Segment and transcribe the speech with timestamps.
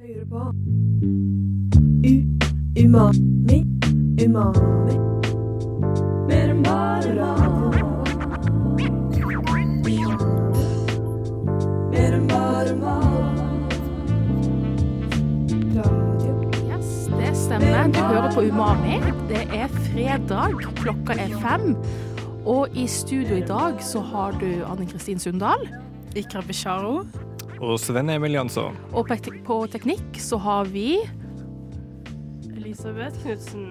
[0.00, 0.38] Hører på
[2.08, 2.12] U
[2.82, 3.58] Umami
[4.24, 4.94] Umami
[6.28, 7.76] Mer enn bare mat
[11.90, 13.76] Mer enn bare mat
[15.76, 16.34] Radio
[16.70, 17.92] Yes, det stemmer.
[17.92, 18.96] Du hører på Umami.
[19.28, 21.74] Det er fredag, klokka er fem.
[22.48, 25.68] Og i studio i dag så har du Anne Kristin Sundal.
[26.16, 27.02] Ikra Bisharo.
[27.60, 28.76] Og Sven Emil Jansson.
[28.92, 30.96] Og på, tek- på teknikk så har vi
[32.56, 33.66] Elisabeth Knutsen.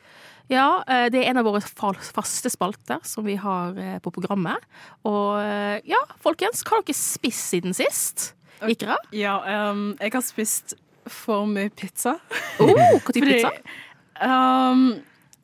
[0.52, 4.62] Ja, eh, det er en av våre faste spalter som vi har eh, på programmet.
[5.08, 8.34] Og eh, ja, folkens, hva har dere spist siden sist?
[8.66, 8.98] Ikra?
[9.14, 9.40] Ja,
[9.72, 10.78] um, jeg har spist
[11.12, 12.16] for mye pizza.
[12.62, 13.52] Oh, hva type pizza?
[14.22, 15.02] Um,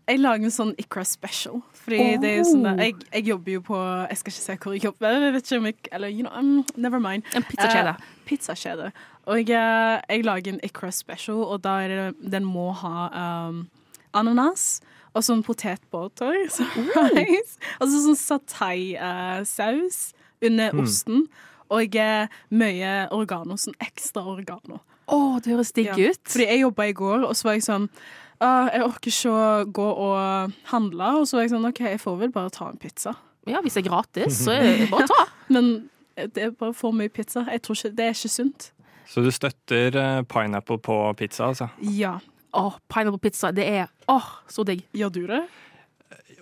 [0.07, 1.59] jeg lager en sånn Ikra special.
[1.81, 2.77] Fordi det er jo sånn Oh.
[2.77, 5.16] jeg, jeg jobber jo på Jeg skal ikke se hvor jeg jobber.
[5.17, 7.25] Jeg vet ikke om jeg, eller, you know, um, never mind.
[7.33, 7.95] En pizzakjede.
[7.97, 8.91] Uh, pizzakjede.
[9.31, 13.09] Og jeg, jeg lager en Ikra special, og da er det Den må ha
[13.49, 13.63] um,
[14.17, 14.79] ananas.
[15.11, 16.37] Og sånn potetbåter.
[17.81, 21.25] Og så sånn satay-saus under osten.
[21.71, 23.57] Og eh, mye oregano.
[23.59, 24.81] Sånn ekstra oregano.
[25.11, 26.11] Å, det høres digg Ja.
[26.11, 26.23] ut.
[26.27, 27.89] Fordi jeg jobba i går, og så var jeg sånn
[28.41, 31.11] uh, Jeg orker ikke å gå og handle.
[31.19, 33.15] Og så var jeg sånn OK, jeg får vel bare ta en pizza.
[33.49, 35.25] Ja, hvis det er gratis, så er det bare å ta.
[35.53, 35.71] Men
[36.15, 37.43] det er bare for mye pizza.
[37.51, 38.71] Jeg tror ikke, Det er ikke sunt.
[39.11, 41.67] Så du støtter eh, pineapple på pizza, altså?
[41.83, 42.19] Ja.
[42.53, 44.83] Åh, pineapple pizza, det er åh, så digg.
[44.94, 45.41] Ja, du det?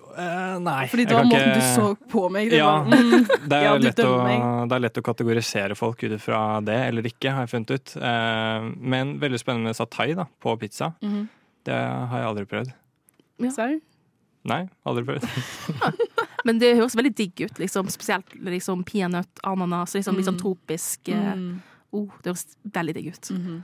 [0.09, 0.87] Uh, nei.
[0.89, 2.49] Fordi det var måten ikke- du så på meg.
[2.49, 2.81] Det Ja.
[2.81, 6.63] var, mm, Det er, Ja, lett å, det er lett å kategorisere folk ut ifra
[6.65, 7.93] det eller ikke, har jeg funnet ut.
[8.01, 10.93] Uh, men veldig spennende satai da, på pizza.
[11.01, 11.27] Mhm.
[11.63, 12.73] Det har jeg aldri prøvd.
[13.39, 13.49] Ja.
[13.51, 13.79] Serr?
[14.49, 15.25] Nei, aldri prøvd.
[16.45, 17.89] Men det høres veldig digg ut, liksom.
[17.91, 20.23] Spesielt liksom peanøtt, ananas, liksom mm.
[20.23, 20.41] sånn Mm.
[20.41, 21.61] tropisk Uh, Mm.
[21.93, 23.29] oh, Det høres veldig digg ut.
[23.35, 23.63] Mhm.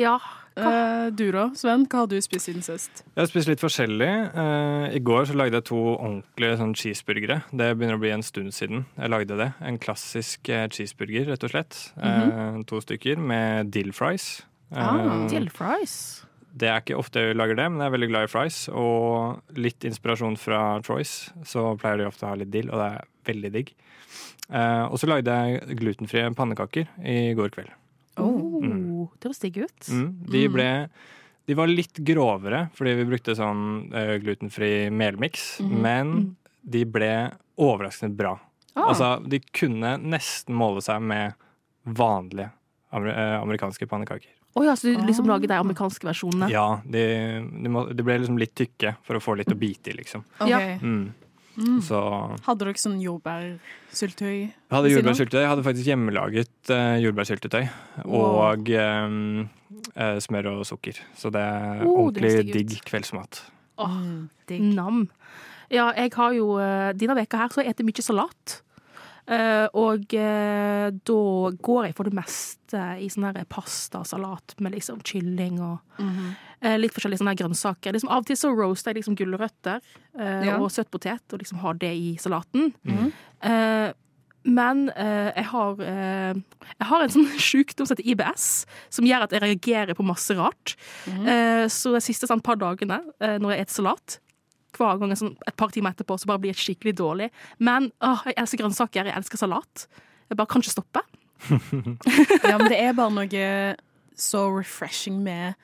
[0.00, 0.16] Ja.
[0.60, 1.84] Eh, du da, Sven?
[1.88, 3.02] Hva har du spist siden sist?
[3.14, 4.08] Jeg har spist litt forskjellig.
[4.42, 7.36] Eh, I går så lagde jeg to ordentlige sånn cheeseburgere.
[7.52, 9.50] Det begynner å bli en stund siden jeg lagde det.
[9.64, 11.78] En klassisk eh, cheeseburger, rett og slett.
[12.02, 14.40] Eh, to stykker med dill fries.
[14.74, 15.94] Eh, Ah, Dill fries.
[16.50, 18.56] Det er ikke ofte jeg lager det, men jeg er veldig glad i fries.
[18.74, 22.88] Og litt inspirasjon fra Troyes, så pleier de ofte å ha litt dill, og det
[22.96, 23.70] er veldig digg.
[24.50, 27.70] Eh, og så lagde jeg glutenfrie pannekaker i går kveld.
[28.18, 28.49] Oh,
[29.10, 29.16] Mm.
[29.18, 29.88] Det høres digg ut.
[29.90, 30.68] Mm, de ble
[31.50, 35.72] De var litt grovere, fordi vi brukte sånn eh, glutenfri melmiks, mm.
[35.82, 36.12] men
[36.62, 37.10] de ble
[37.58, 38.36] overraskende bra.
[38.76, 38.92] Ah.
[38.92, 41.34] Altså, de kunne nesten måle seg med
[41.90, 42.52] vanlige
[42.94, 44.30] amer eh, amerikanske pannekaker.
[44.54, 45.34] Å ja, så du liksom Ah.
[45.34, 46.50] lager de amerikanske versjonene?
[46.50, 47.02] Ja, de,
[47.50, 50.24] de, må, de ble liksom litt tykke for å få litt å bite i, liksom.
[50.38, 50.78] Okay.
[50.82, 51.12] Mm.
[51.58, 51.80] Mm.
[51.82, 51.98] Så
[52.46, 54.36] Hadde dere sånn jordbærsyltetøy?
[54.50, 55.40] jeg hadde jordbærsyltetøy.
[55.42, 57.64] Jeg hadde faktisk hjemmelaget uh, jordbærsyltetøy.
[58.04, 58.38] Wow.
[58.46, 59.48] Og um,
[59.96, 61.00] uh, smør og sukker.
[61.18, 63.44] Så det er Oh, ordentlig digg digg kveldsmat.
[63.80, 64.00] Åh,
[64.48, 64.66] digg.
[64.76, 65.08] Nam.
[65.70, 68.60] Ja, jeg har jo uh, Denne veka her så jeg eter mye salat.
[69.30, 71.18] Uh, og uh, da
[71.62, 76.48] går jeg for det meste i sånn pastasalat med liksom kylling og mm eh,
[76.80, 77.94] litt forskjellige sånne grønnsaker.
[77.96, 79.80] Liksom, av og til så roaster jeg liksom gulrøtter
[80.18, 80.58] eh, Ja.
[80.60, 82.72] og søt potet og liksom har det i salaten.
[82.84, 83.10] Mm.
[83.48, 83.92] Eh,
[84.44, 86.34] men eh, jeg har eh,
[86.78, 88.46] Jeg har en sånn sjukdom som heter IBS,
[88.92, 90.76] som gjør at jeg reagerer på masse rart.
[91.06, 91.26] Mm.
[91.28, 94.18] Eh, så de siste sånn, par dagene, eh, når jeg spiser salat
[94.78, 97.26] hver gang sånn, et par timer etterpå, så bare blir jeg skikkelig dårlig.
[97.58, 99.88] Men åh, jeg elsker grønnsaker, jeg elsker salat.
[100.30, 101.02] Jeg bare kan ikke stoppe.
[102.48, 103.44] Ja, men det er bare noe
[104.20, 105.56] så refreshing med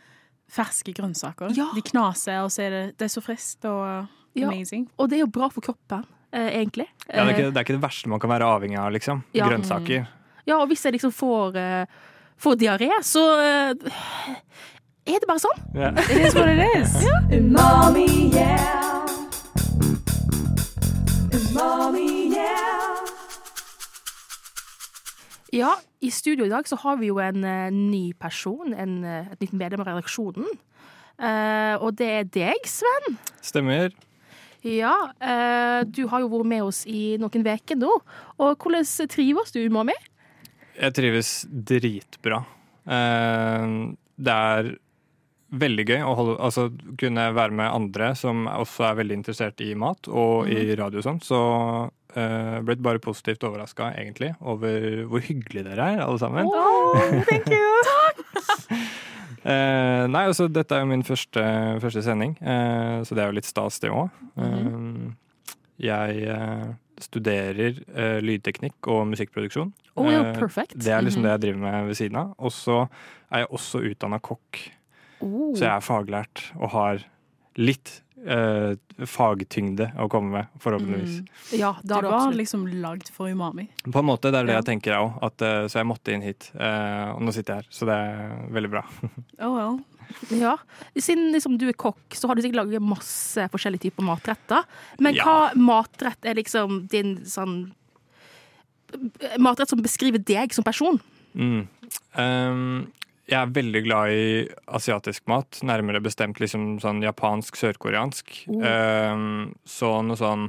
[0.49, 1.51] ferske grønnsaker.
[1.57, 1.67] Ja.
[1.75, 4.47] De knaser, og så er det, det er så friskt og Ja.
[4.51, 4.89] amazing.
[4.99, 6.87] Og det er jo bra for kroppen, eh, egentlig.
[7.09, 8.93] Ja, det, er Eh, ikke, det er ikke det verste man kan være avhengig av,
[8.93, 9.25] liksom.
[9.35, 9.49] Ja.
[9.49, 10.07] Grønnsaker.
[10.47, 11.87] ja, og hvis jeg liksom får, eh,
[12.39, 13.75] får diaré, så eh,
[15.07, 15.63] er det bare sånn.
[15.75, 15.93] Yeah.
[16.11, 16.95] It is what it is.
[17.31, 19.07] Umami, yeah
[21.33, 22.26] Umami,
[25.57, 25.73] Ja,
[26.05, 29.41] i studio i dag så har vi jo en uh, ny person, en, uh, et
[29.41, 30.49] nytt medlem av redaksjonen.
[31.17, 33.17] Uh, og det er deg, Sven.
[33.45, 33.95] Stemmer.
[34.67, 35.13] Ja,
[35.87, 37.93] du har jo vært med oss i noen uker nå.
[38.43, 38.83] Og hvordan
[39.13, 39.95] trives du, Mami?
[40.75, 42.41] Jeg trives dritbra.
[42.83, 44.73] Det er
[45.63, 46.67] veldig gøy å holde, altså,
[46.99, 51.07] kunne være med andre som også er veldig interessert i mat og i radio og
[51.07, 51.23] sånn.
[51.23, 51.41] Så
[52.17, 56.49] eh, blitt bare positivt overraska, egentlig, over hvor hyggelige dere er, alle sammen.
[57.29, 57.67] thank you!
[59.47, 61.43] Eh, nei, altså, dette er jo min første,
[61.79, 64.09] første sending, uh, så det er jo litt stas, det òg.
[65.79, 66.65] jeg eh,
[66.99, 67.79] studerer
[68.27, 69.71] lydteknikk og musikkproduksjon.
[69.95, 70.75] Oh, yeah, perfect.
[70.75, 72.33] Det er liksom det jeg driver med ved siden av.
[72.43, 72.81] Og så
[73.31, 74.65] er jeg også utdanna kokk,
[75.23, 75.55] Oh.
[75.57, 77.05] så jeg er faglært og har
[77.57, 78.75] litt eh,
[79.07, 81.21] fagtyngde å komme med, forhåpentligvis.
[81.59, 82.37] Ja, det Det var absolutt.
[82.43, 83.69] liksom lagd for umami.
[83.85, 84.61] På en måte, det er det Ja.
[84.61, 85.71] jeg tenker jeg òg.
[85.71, 86.51] Så jeg måtte inn hit.
[86.59, 88.85] eh, og nå sitter jeg her, så det er veldig bra.
[89.41, 89.81] Oh well.
[90.31, 90.57] Ja.
[90.97, 94.65] Siden liksom, du er kokk, så har du sikkert laget masse forskjellige typer matretter.
[95.01, 95.25] Men Ja.
[95.25, 97.73] hva matrett er liksom din sånn
[99.39, 101.01] Matrett som beskriver deg som person?
[101.35, 101.67] Mm.
[102.17, 102.93] Um,
[103.27, 104.27] jeg er veldig glad i
[104.79, 108.37] asiatisk mat, nærmere bestemt liksom sånn japansk, sørkoreansk.
[108.53, 108.63] Mm.
[108.63, 110.47] Uh, så noe sånn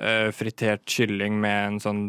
[0.00, 2.02] uh, fritert kylling med en sånn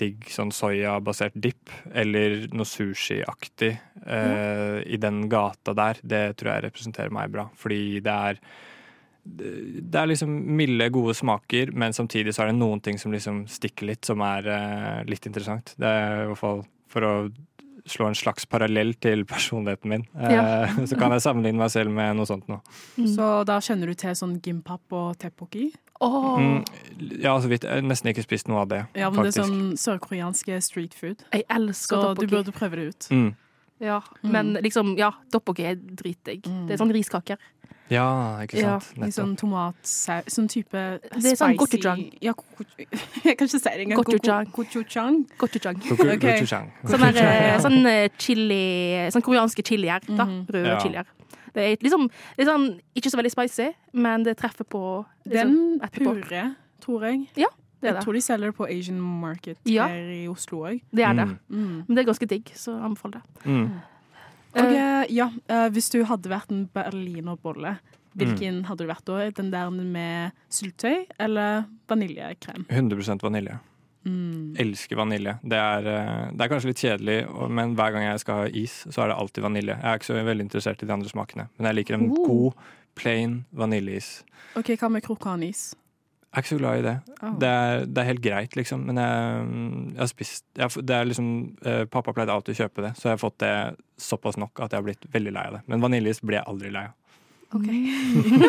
[0.00, 3.74] digg sånn soyabasert dipp, eller noe sushiaktig
[4.06, 7.50] eh, i den gata der, det tror jeg representerer meg bra.
[7.60, 8.40] Fordi det er
[9.20, 13.42] det er liksom milde, gode smaker, men samtidig så er det noen ting som liksom
[13.52, 15.74] stikker litt, som er eh, litt interessant.
[15.76, 17.12] Det er i hvert fall for å
[17.90, 20.06] slå en slags parallell til personligheten min.
[20.20, 20.68] Eh, Ja.
[20.86, 22.60] så kan jeg sammenligne meg selv med noe sånt nå.
[23.14, 25.70] Så da kjenner du til sånn gimpap og teppoki?
[26.00, 26.38] Oh.
[26.40, 26.64] Mm,
[27.20, 27.66] ja, så vidt.
[27.68, 30.94] Jeg har nesten ikke spist noe av det, Ja, men det er sånn sørkoreanske street
[30.96, 31.24] food.
[31.32, 33.08] jeg elsker Så du burde prøve det ut.
[33.12, 33.34] Mm.
[33.80, 36.44] Ja, men liksom, ja, tteokbokki er dritdigg.
[36.44, 36.66] Mm.
[36.68, 37.38] Det er sånn riskaker.
[37.90, 39.06] Ja, ikke Ja, sant.
[39.06, 42.02] I sånn tomatsaus Sånn type spicy Det er sånn gochujang.
[42.22, 42.32] Ja,
[43.24, 44.02] jeg kan ikke si det engang.
[44.04, 44.50] Gochujang.
[44.54, 45.16] Gochujang.
[45.38, 45.80] Gochujang.
[45.88, 46.68] Gochu- gochujang.
[46.86, 48.60] Sånn, der, eh, sånn eh, chili
[49.10, 50.00] Sånn koreanske chilier.
[50.06, 50.24] da.
[50.24, 50.46] Mhm.
[50.46, 50.78] Røde Ja.
[50.80, 51.04] chilier.
[51.52, 55.80] Det er liksom det er sånn, ikke så veldig spicy, men det treffer på Den
[55.80, 57.26] liksom, Den puré, tror jeg.
[57.36, 57.46] Ja,
[57.82, 57.96] Det er det.
[57.96, 59.88] Jeg tror de selger det på Asian Market Ja.
[59.88, 60.80] her i Oslo òg.
[60.94, 61.26] Det er det.
[61.26, 61.38] Mm.
[61.50, 61.84] Mm.
[61.88, 63.22] Men det er ganske digg, så anbefaler det.
[63.46, 63.70] Mm.
[64.54, 67.76] Og Eh, eh, ja, eh, hvis du hadde vært en berlinerbolle,
[68.18, 69.30] hvilken hadde du vært da?
[69.30, 72.64] Den der med syltetøy eller vaniljekrem?
[72.68, 73.58] 100% vanilje.
[74.04, 74.56] Mm.
[74.58, 75.36] Elsker vanilje.
[75.44, 75.82] Det er,
[76.32, 77.18] det er kanskje litt kjedelig,
[77.52, 79.76] men hver gang jeg skal ha is, så er det alltid vanilje.
[79.76, 82.26] Jeg er ikke så veldig interessert i de andre smakene, men jeg liker en Oh.
[82.26, 82.54] god,
[82.96, 84.24] plain vaniljeis.
[84.56, 85.74] OK, hva med krokanis?
[86.30, 86.94] Jeg er ikke så glad i det.
[87.26, 87.32] Oh.
[87.42, 88.84] Det er, det er helt greit, liksom.
[88.86, 89.46] Men jeg,
[89.96, 91.30] jeg har spist jeg, det er liksom,
[91.66, 93.54] eh, Pappa pleide alltid å kjøpe det, så jeg har fått det
[93.98, 95.62] såpass nok at jeg har blitt veldig lei av det.
[95.66, 96.94] Men vaniljeis blir jeg aldri lei av.
[97.50, 97.66] OK.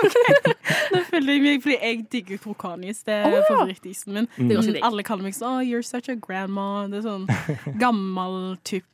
[0.93, 3.01] Nå føler jeg meg, fordi jeg digger krokanis.
[3.07, 3.41] Det er oh, ja.
[3.49, 4.29] favorittisen min.
[4.37, 4.53] Mm.
[4.53, 4.79] Er digg.
[4.85, 6.85] alle kaller meg sånn oh, 'you're such a grandma'.
[6.91, 7.25] Det er sånn
[7.81, 8.85] gammel typ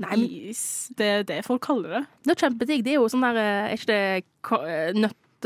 [0.00, 0.62] Nei, men is.
[0.96, 2.04] Det er det folk kaller det.
[2.24, 2.84] det er kjempedigg.
[2.84, 4.04] Det er jo sånn der eh, Er ikke det
[4.44, 4.60] ka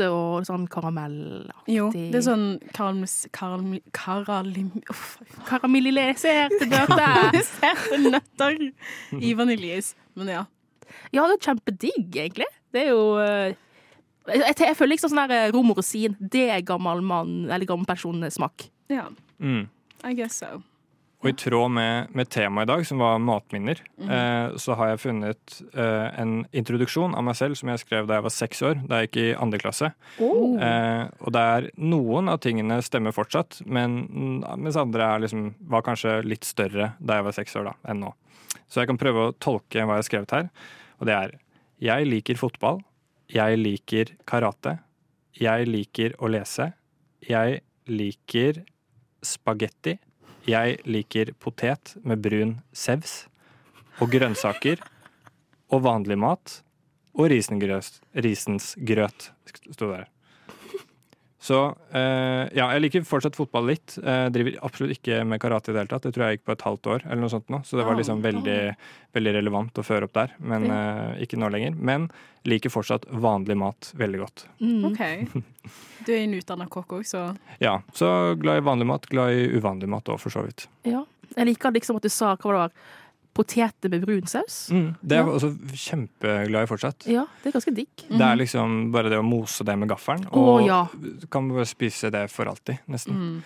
[0.03, 3.15] eh, og sånn karamellaktig Jo, det er sånn karamellis...
[3.35, 4.71] Karam, Karalim...
[4.91, 5.17] Uff.
[5.47, 6.67] Karamelliserte.
[6.71, 8.59] Karamelliserte nøtter
[9.19, 9.93] i vaniljeis.
[10.19, 10.43] Men ja.
[11.13, 12.49] Ja, det er kjempedigg, egentlig.
[12.75, 13.55] Det er jo eh,
[14.31, 16.15] jeg, jeg, føler liksom sånn der eh, rom og rosin.
[16.19, 18.69] Det er gammel mann eller gammel person-smak.
[18.93, 19.09] ja.
[19.39, 19.65] Mm.
[20.05, 20.61] I guess so.
[21.25, 24.09] Og i tråd med, med temaet i dag, som var matminner, Mhm.
[24.13, 28.19] eh, så har jeg funnet eh, en introduksjon av meg selv som jeg skrev da
[28.19, 29.89] jeg var seks år, da jeg gikk i andre klasse.
[30.21, 30.53] Oh.
[30.61, 33.97] Eh, og der noen av tingene stemmer fortsatt, men,
[34.61, 37.99] mens andre er liksom, var kanskje litt større da jeg var seks år da, enn
[38.05, 38.13] nå.
[38.69, 40.49] Så jeg kan prøve å tolke hva jeg har skrevet her.
[41.01, 41.35] Og det er
[41.81, 42.77] Jeg liker fotball.
[43.27, 44.77] Jeg liker karate.
[45.35, 46.69] Jeg liker å lese.
[47.27, 48.61] Jeg liker
[49.25, 49.97] spagetti.
[50.45, 53.25] Jeg liker potet med brun saus.
[54.01, 54.81] Og grønnsaker.
[55.73, 56.59] Og vanlig mat.
[57.15, 59.31] Og risens grøt,
[59.71, 60.09] sto der.
[61.45, 61.57] Så
[61.93, 63.99] eh, ja, jeg liker fortsatt fotball litt.
[64.01, 66.07] Eh, driver absolutt ikke med karate i det hele tatt.
[66.07, 67.59] Det tror jeg gikk på et halvt år, eller noe sånt nå.
[67.67, 68.59] Så det var liksom veldig,
[69.13, 70.33] veldig relevant å føre opp der.
[70.41, 71.77] Men eh, ikke nå lenger.
[71.77, 72.09] Men
[72.49, 74.47] liker fortsatt vanlig mat veldig godt.
[74.63, 74.89] Mm.
[74.91, 75.03] OK.
[76.05, 77.21] Du er en utdanna kokk òg, så
[77.57, 80.67] Ja, så glad i vanlig mat, glad i uvanlig mat òg, for så vidt.
[80.85, 81.01] Ja.
[81.31, 82.75] Jeg liker liksom at du sa hva det var.
[83.35, 84.69] Poteter med brun saus.
[84.71, 85.25] Det er Ja.
[85.25, 87.05] jeg også kjempeglad i fortsatt.
[87.11, 88.05] Ja, det er ganske digg.
[88.07, 90.79] Det er liksom bare det å mose det med gaffelen, og og ja.
[91.29, 93.13] kan bare spise det for alltid, nesten.
[93.13, 93.41] mm.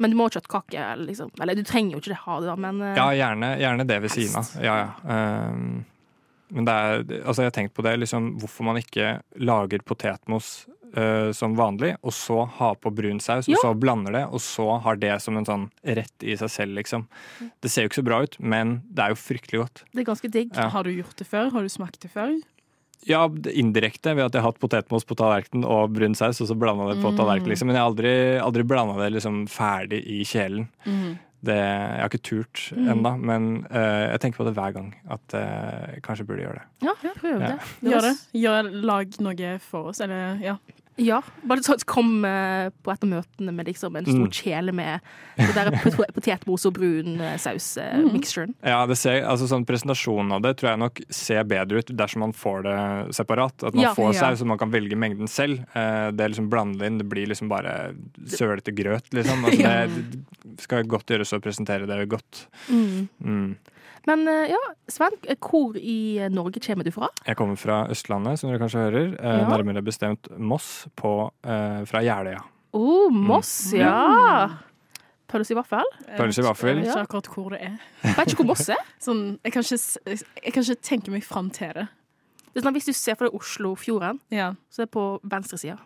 [0.00, 1.28] Men du må ha kjøttkake, liksom.
[1.40, 3.98] Eller du trenger jo ikke det, ha det, da, men eh, Ja, gjerne, gjerne det
[4.00, 4.48] ved siden av.
[4.64, 5.50] Ja, ja.
[5.52, 5.84] Um,
[6.50, 10.50] men det er, altså jeg har tenkt på det, liksom, hvorfor man ikke lager potetmos
[10.96, 14.68] uh, som vanlig, og så har på brun saus, og så blander det, og så
[14.84, 15.66] har det som en sånn
[15.98, 17.06] rett i seg selv, liksom.
[17.62, 19.84] Det ser jo ikke så bra ut, men det er jo fryktelig godt.
[19.92, 20.54] det er ganske digg.
[20.56, 20.70] Ja.
[20.74, 21.52] Har du gjort det før?
[21.54, 22.34] Har du smakt det før?
[23.08, 23.22] Ja,
[23.56, 26.90] indirekte ved at jeg har hatt potetmos på tallerkenen og brun saus, og så blanda
[26.90, 27.70] det på tallerkenen, liksom.
[27.70, 28.14] Men jeg har aldri,
[28.44, 30.66] aldri blanda det liksom ferdig i kjelen.
[31.42, 34.90] Det, jeg har ikke turt ennå, men uh, jeg tenker på det hver gang.
[35.08, 36.66] At eh, jeg kanskje burde gjøre det.
[36.84, 37.54] Ja, prøv det.
[37.88, 38.14] Gjør det.
[38.42, 40.58] Gjør, lag noe for oss, eller ja.
[41.00, 44.34] Ja, bare så kom på et av møtene med liksom en stor Mm.
[44.36, 45.00] kjele med
[45.38, 45.70] det der
[46.12, 48.52] potetmos og brun eh, saus-mixturen.
[48.60, 52.20] Ja, det ser, altså sånn Presentasjonen av det tror jeg nok ser bedre ut dersom
[52.26, 52.76] man får det
[53.16, 53.64] separat.
[53.64, 53.94] At man Ja.
[53.96, 54.18] får Ja.
[54.26, 55.62] saus og man kan velge mengden selv.
[55.72, 57.94] Det er liksom blande inn, det blir liksom bare
[58.26, 59.40] sølete grøt, liksom.
[59.48, 62.46] Altså, det skal godt gjøres å presentere det godt.
[62.68, 63.08] Mm.
[63.24, 63.56] Mm.
[64.08, 65.12] Men eh, ja, Sven,
[65.44, 65.98] hvor i
[66.32, 67.10] Norge kommer du fra?
[67.26, 69.10] Jeg kommer fra Østlandet, som dere kanskje hører.
[69.20, 69.48] Eh, Ja.
[69.50, 72.40] Nærmere bestemt Moss, på, eh, fra Jeløya.
[72.72, 74.48] Å, Moss, ja.
[75.30, 75.86] Pølse i vaffel?
[76.16, 76.80] Pølse i vaffel.
[76.80, 77.76] Jeg vet ikke akkurat hvor det er.
[78.16, 78.80] Vet ikke hvor Moss er.
[79.04, 81.86] Sånn, jeg, kan ikke, jeg kan ikke tenke meg fram til det.
[82.50, 84.48] Det er sånn, hvis du ser for deg Oslofjorden, Ja.
[84.74, 85.76] så er det på venstre side.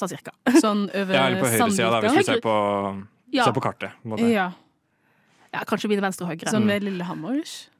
[0.00, 0.32] Sånn cirka.
[0.56, 2.54] Sånn over Ja, eller på høyresida, da, hvis du ser på,
[3.36, 3.96] Ja, ser på kartet.
[4.02, 4.18] på.
[4.30, 4.50] Ja,
[5.52, 6.52] ja kanskje begynne venstre og høyre.
[6.52, 7.70] sånn ved Lillehammer-ish.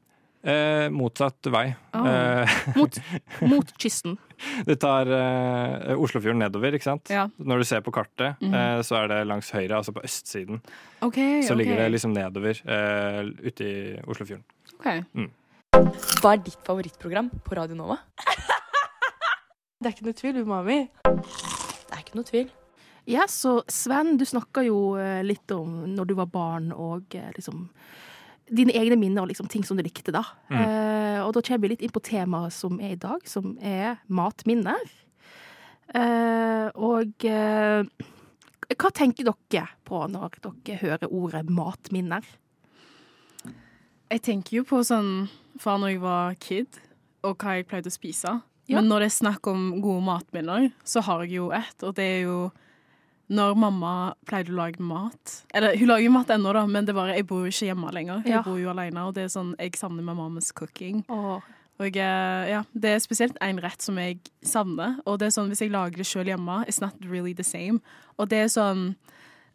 [0.47, 1.65] Eh, motsatt vei.
[1.97, 2.05] Oh.
[2.07, 2.97] Eh, Mot,
[3.49, 4.13] mot kysten.
[4.67, 7.09] Det tar eh, Oslofjorden nedover, ikke sant?
[7.11, 7.25] Ja.
[7.41, 10.61] Når du ser på kartet, eh, så er det langs høyre, altså på østsiden.
[11.01, 11.63] Okay, Så okay.
[11.63, 14.45] ligger det liksom nedover eh, ute i Oslofjorden.
[14.77, 14.87] Ok.
[16.21, 17.99] Hva er ditt favorittprogram på Radio Nova?
[19.77, 20.77] Det er ikke noe tvil, umami.
[21.05, 22.47] Det er ikke noe tvil.
[23.07, 27.31] Ja, så Sven, du snakka jo eh, litt om når du var barn og eh,
[27.37, 27.69] liksom
[28.47, 30.21] Dine egne minner og liksom ting som du likte, da.
[30.47, 30.59] Mm.
[30.61, 33.97] Eh, og da kommer vi litt inn på temaet som er i dag, som er
[34.07, 34.85] matminner.
[35.91, 38.07] Eh, og eh,
[38.71, 42.23] hva tenker dere på når dere hører ordet matminner?
[44.07, 45.27] Jeg tenker jo på sånn
[45.59, 46.79] fra når jeg var kid,
[47.27, 48.37] og hva jeg pleide å spise.
[48.67, 48.79] Ja.
[48.79, 52.07] Men når det er snakk om gode matminner, så har jeg jo ett, og det
[52.15, 52.39] er jo
[53.29, 53.93] når mamma
[54.27, 55.43] pleide å lage mat.
[55.53, 58.21] Eller hun lager mat ennå, da, men det bare, jeg bor jo ikke hjemme lenger.
[58.23, 58.41] Jeg Ja.
[58.43, 61.03] bor jo alene, og det er sånn, jeg savner med mammas cooking.
[61.09, 61.41] Åh,
[61.79, 65.49] Og eh, ja, det er spesielt en rett som jeg savner, og det er sånn,
[65.51, 67.79] hvis jeg lager det selv hjemme, it's not really the same.
[68.17, 68.95] Og det er sånn,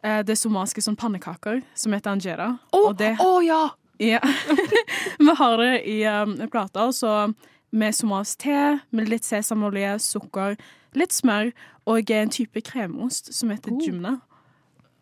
[0.03, 2.59] eh, det er somaliske sånn pannekaker, som heter angera.
[2.71, 3.71] Å, oh, oh, ja!
[3.99, 4.19] ja.
[5.19, 7.33] Vi har det i um, plater, så
[7.73, 10.55] med somalisk te, med litt sesamolje, sukker,
[10.99, 11.51] litt smør,
[11.89, 13.81] og en type kremost som heter Oh.
[13.81, 14.19] jumna.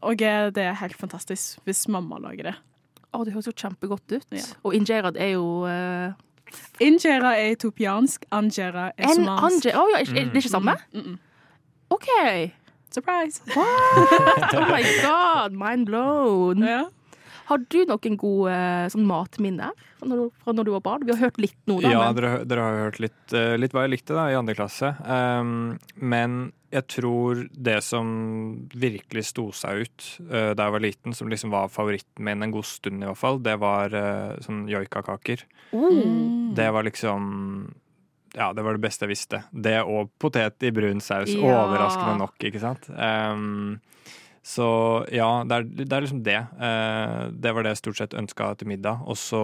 [0.02, 2.56] Og det er helt fantastisk hvis mamma lager det.
[3.14, 4.28] Å, det høres jo kjempegodt ut.
[4.32, 4.46] Ja.
[4.64, 6.14] Og injerad er jo uh...
[6.84, 9.68] Injera er etopiansk, anjera er en somalisk.
[9.68, 9.76] anje...
[9.78, 10.76] Å ja, er det ikke samme?
[10.94, 11.20] Mm -mm.
[11.90, 12.10] OK.
[12.92, 13.42] Surprise!
[13.56, 14.54] What?
[14.58, 16.64] Oh my god, mind blown.
[16.64, 16.84] Ja.
[17.50, 21.06] Har du noen gode eh, sånn matminner fra når, du, fra når du var barn?
[21.08, 21.92] Vi har hørt litt nå, da.
[21.94, 24.56] Ja, men, dere, dere har hørt litt, eh, litt hva jeg likte da, i andre
[24.58, 24.94] klasse.
[25.06, 26.40] Um, men
[26.72, 28.08] jeg tror det som
[28.72, 32.56] virkelig sto seg ut uh, da jeg var liten, som liksom var favoritten min en
[32.56, 35.44] god stund i hvert fall, det var uh, sånn joikakaker.
[35.76, 36.54] Mm.
[36.56, 37.24] Det var liksom
[38.32, 39.44] Ja, det var det beste jeg visste.
[39.52, 41.34] Det og potet i brun saus.
[41.36, 41.66] Ja.
[41.66, 42.88] Overraskende nok, ikke sant?
[42.96, 43.82] Um,
[44.42, 44.68] så
[45.14, 46.40] ja, det er, det er liksom det.
[46.40, 49.04] Eh, det var det jeg stort sett ønska til middag.
[49.06, 49.42] Og så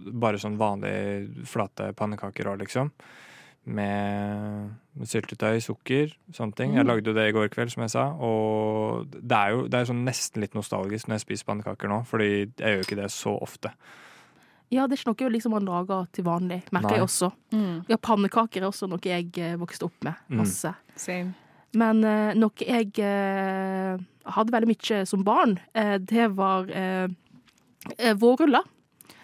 [0.00, 2.92] bare sånn vanlige flate pannekaker òg, liksom.
[3.64, 6.74] Med, med syltetøy, sukker, sånne ting.
[6.76, 8.06] Jeg lagde jo det i går kveld, som jeg sa.
[8.16, 12.02] Og det er jo det er sånn nesten litt nostalgisk når jeg spiser pannekaker nå,
[12.08, 13.72] fordi jeg gjør jo ikke det så ofte.
[14.72, 16.98] Ja, det er ikke noe liksom man lager til vanlig, merker Nei.
[16.98, 17.30] jeg også.
[17.52, 17.84] Mm.
[17.92, 20.16] Ja, pannekaker er også noe jeg eh, vokste opp med.
[20.32, 20.40] Mm.
[20.40, 20.72] Masse.
[20.96, 21.36] Same.
[21.74, 23.96] Men eh, noe jeg eh,
[24.36, 26.68] hadde veldig mye som barn, eh, det var
[28.20, 28.62] vårruller.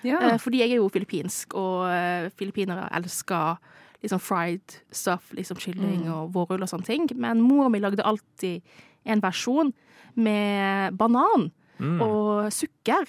[0.05, 0.37] Ja.
[0.41, 3.59] Fordi jeg er jo filippinsk, og filippinere elsker
[4.03, 6.13] liksom fried stuff, liksom kylling Mm.
[6.15, 7.09] og vårrull og sånne ting.
[7.15, 8.63] Men mor mi lagde alltid
[9.05, 9.73] en versjon
[10.17, 12.01] med banan Mm.
[12.03, 13.07] og sukker.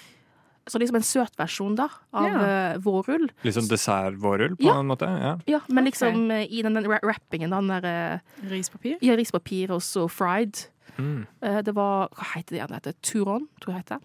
[0.70, 2.42] Så liksom en søt versjon da, av Ja.
[2.46, 3.28] eh, vårrull.
[3.42, 4.78] Litt sånn dessertvårrull, på Ja.
[4.78, 5.08] en måte?
[5.08, 5.32] Ja.
[5.46, 8.98] Ja, men liksom eh, i den, den ra- wrappingen, den der eh, Rispapir?
[9.02, 10.66] Ja, rispapir og så fried.
[10.98, 11.26] Mm.
[11.42, 12.68] Eh, Det var Hva heter det igjen?
[12.68, 14.00] Det heter Turon, tror jeg det heter.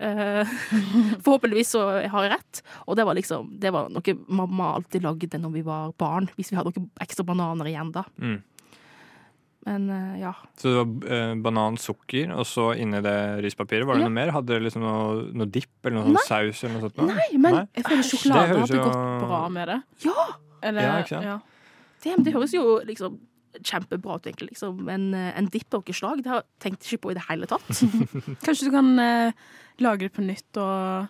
[0.00, 0.44] Eh,
[1.24, 2.62] forhåpentligvis så har jeg rett.
[2.88, 6.28] Og det var liksom Det var noe mamma alltid lagde når vi var barn.
[6.36, 8.04] Hvis vi hadde noen ekstra bananer igjen, da.
[8.18, 8.42] Mm.
[9.66, 10.32] Men eh, ja.
[10.56, 14.08] Så det var eh, banan, sukker, og så inni det rispapiret var det Ja.
[14.08, 14.30] noe mer?
[14.32, 16.96] Hadde dere liksom noe, noe dipp eller noe sånn saus eller noe sånt?
[17.02, 17.14] noe?
[17.14, 17.64] Nei, men Nei?
[17.76, 19.82] Jeg føler sjokolade hadde jo- gått bra med det.
[20.06, 20.26] Ja!
[20.62, 21.24] Eller, Ja, ikke sant?
[21.28, 21.38] ja.
[22.02, 23.18] Det, det høres jo liksom
[23.60, 24.50] kjempebra ut, egentlig.
[24.54, 24.88] Liksom.
[24.88, 26.22] En, eh, en dipp av noe slag.
[26.24, 27.68] Det har jeg tenkt ikke på i det hele tatt.
[28.46, 29.32] Kanskje du kan eh,
[29.84, 31.08] lage det på nytt og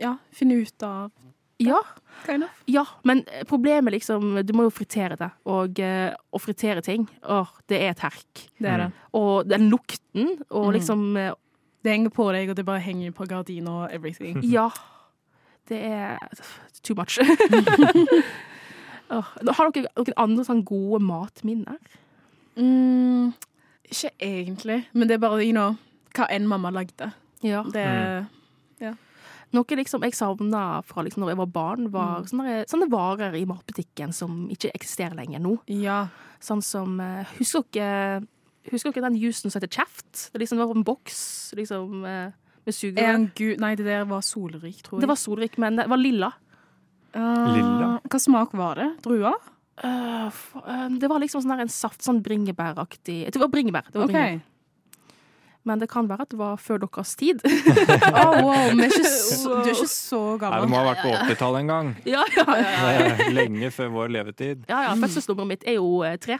[0.00, 1.10] ja, finne ut av
[1.58, 1.78] Ja,
[2.26, 2.50] Kind of.
[2.66, 5.30] ja, men problemet liksom Du må jo fritere det.
[5.46, 8.42] Og eh, å fritere ting, åh, det er et herk.
[8.60, 8.88] Det er det.
[9.16, 10.72] Og den lukten, og Mm.
[10.78, 11.32] liksom eh,
[11.84, 14.42] Det henger på deg, og det bare henger på gardiner og everything.
[14.56, 14.68] Ja.
[15.68, 16.18] Det er
[16.82, 17.18] too much.
[19.10, 19.24] oh,
[19.56, 21.78] har dere noen andre sånn gode matminner?
[22.56, 23.32] Mm,
[23.90, 25.76] ikke egentlig, men det er bare you know,
[26.16, 27.10] hva enn mamma lagde.
[27.44, 27.62] Ja.
[27.72, 27.86] Det
[29.56, 33.46] Noe liksom jeg savna fra liksom når jeg var barn, var sånne, sånne varer i
[33.48, 35.56] matbutikken som ikke eksisterer lenger nå.
[35.72, 36.06] Ja.
[36.44, 38.24] Sånn som eh, Husker dere
[38.66, 40.28] Husker dere den jusen som heter Kjeft?
[40.32, 41.20] Det liksom var en boks
[41.56, 42.34] liksom, eh,
[42.66, 43.28] med sugerør.
[43.62, 45.04] Nei, det der var solrik, tror jeg.
[45.04, 46.32] Det var solrik, men det var lilla.
[47.16, 47.92] Uh, Lilla?
[48.10, 48.88] Hva smak var det?
[49.06, 49.38] Druer?
[49.84, 50.32] Uh,
[50.98, 53.88] det var liksom sånn en saft, sånn bringebæraktig Det var bringebær.
[53.92, 54.16] Det var okay.
[54.18, 54.52] bringebær.
[55.66, 57.40] Men det kan være at det var før deres tid.
[57.42, 61.00] Oh, wow, men er ikke så, du er ikke så Nei, det må ha vært
[61.02, 61.88] på 80-tallet en gang.
[62.06, 63.30] ja, ja, ja.
[63.34, 64.62] Lenge før vår levetid.
[64.70, 66.38] ja, ja Fødselsnummeret mitt er jo eh, tre.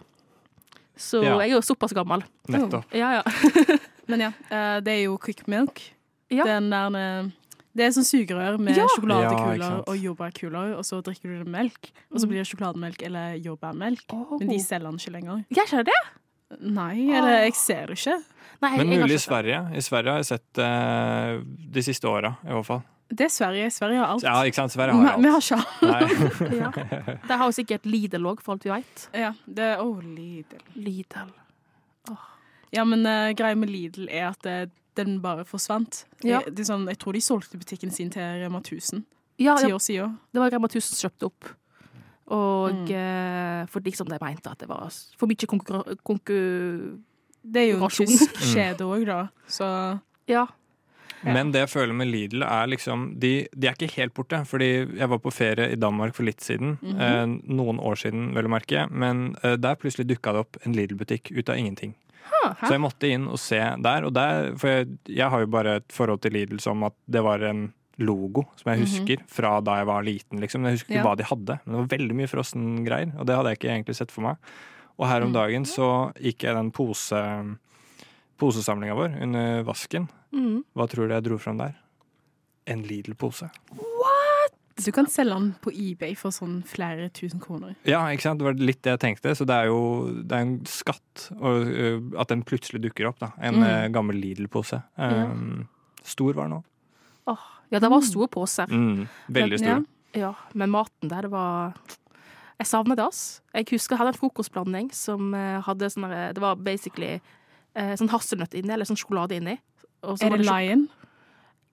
[0.97, 1.35] Så Ja.
[1.43, 2.23] jeg er jo såpass gammel.
[2.49, 2.87] Nettopp.
[2.97, 3.23] Ja, ja.
[4.09, 5.83] Men ja, eh, det er jo quick milk.
[6.33, 6.47] Ja.
[6.47, 7.33] Den der eh,
[7.77, 8.87] Det er sånn sugerør med Ja.
[8.95, 13.35] Sjokoladekuler og jordbærkuler, og så drikker du det melk, og så blir det sjokolademelk eller
[13.45, 14.07] jordbærmelk.
[14.15, 14.39] Oh.
[14.39, 15.43] Men de selger den ikke lenger.
[15.53, 15.99] Jeg skjønner det.
[16.61, 18.17] Nei, eller jeg ser det ikke.
[18.63, 19.63] Nei, Men jeg har mulig i ikke- Sverige.
[19.77, 21.41] I Sverige har jeg sett eh,
[21.77, 22.83] de siste åra, i hvert fall.
[23.09, 23.71] Det er Sverige.
[23.71, 24.23] Sverige har alt.
[24.27, 24.73] Ja, ikke sant?
[24.73, 25.35] Sverige Vi, har vi alt.
[25.35, 25.83] har ikke alt.
[25.83, 26.57] Nei.
[26.63, 26.71] Ja.
[27.29, 29.05] Der har jo sikkert Lidl òg, for alt vi veit.
[29.15, 30.63] Ja, det er oh, Lidl.
[30.75, 31.29] Lidl.
[32.75, 36.05] Ja, men uh, greia med Lidl er at det, den bare forsvant.
[36.27, 36.41] Ja.
[36.45, 39.05] Det, det er sånn, jeg tror de solgte butikken sin til Rema 1000
[39.39, 40.17] Ja, ti ja, år siden.
[40.33, 41.53] det var Rema 1000 som kjøpte opp.
[42.29, 42.91] Og Mm.
[42.91, 46.99] eh, for liksom de mente at det var for mye konkurranse konku...
[47.47, 48.55] Det er jo en tysk Mm.
[48.55, 49.29] kjede òg, da.
[49.47, 50.47] Så Ja.
[51.25, 54.45] Men det jeg føler med Lidl, er liksom De, de er ikke helt borte.
[54.47, 56.79] Fordi jeg var på ferie i Danmark for litt siden.
[56.83, 57.01] Mhm.
[57.01, 58.91] eh, noen år siden, vel å merke.
[58.91, 61.95] Men eh, der plutselig dukka det opp en Lidl-butikk ut av ingenting.
[62.61, 64.05] Så jeg måtte inn og se der.
[64.05, 67.23] Og der for jeg, jeg har jo bare et forhold til Lidl som at det
[67.23, 70.41] var en logo som jeg husker fra da jeg var liten.
[70.41, 70.65] Liksom.
[70.65, 71.05] Jeg husker ikke Ja.
[71.07, 73.19] hva de hadde, men det var veldig mye frossengreier.
[73.19, 74.37] Og det hadde jeg ikke egentlig sett for meg.
[74.99, 77.23] Og her om dagen så gikk jeg den pose,
[78.39, 80.09] posesamlinga vår under vasken.
[80.33, 80.63] Mm.
[80.77, 81.75] Hva tror du jeg dro fram der?
[82.67, 83.51] En Lidl-pose.
[84.77, 87.75] du kan selge den på eBay for sånn flere tusen kroner.
[87.89, 88.39] Ja, ikke sant?
[88.43, 89.33] Det var litt det jeg tenkte.
[89.39, 89.79] Så det er jo
[90.23, 91.87] det er en skatt og, ø,
[92.21, 93.19] at den plutselig dukker opp.
[93.19, 93.93] da En Mm.
[93.93, 94.83] gammel Lidl-pose.
[94.99, 95.69] Um,
[96.05, 96.65] Stor var den òg.
[97.27, 97.39] Åh,
[97.71, 98.71] ja, det var store poser.
[98.71, 99.77] Mm, veldig store.
[99.77, 99.83] Ja.
[100.17, 101.75] Ja, men maten der, det var
[102.57, 103.43] Jeg savner det, ass.
[103.53, 107.19] Jeg husker jeg hadde en frokostblanding som eh, hadde sånn Det var basically
[107.77, 109.59] eh, sånn hasselnøtt inni, eller sånn sjokolade inni.
[110.07, 110.87] Er det, det Lion?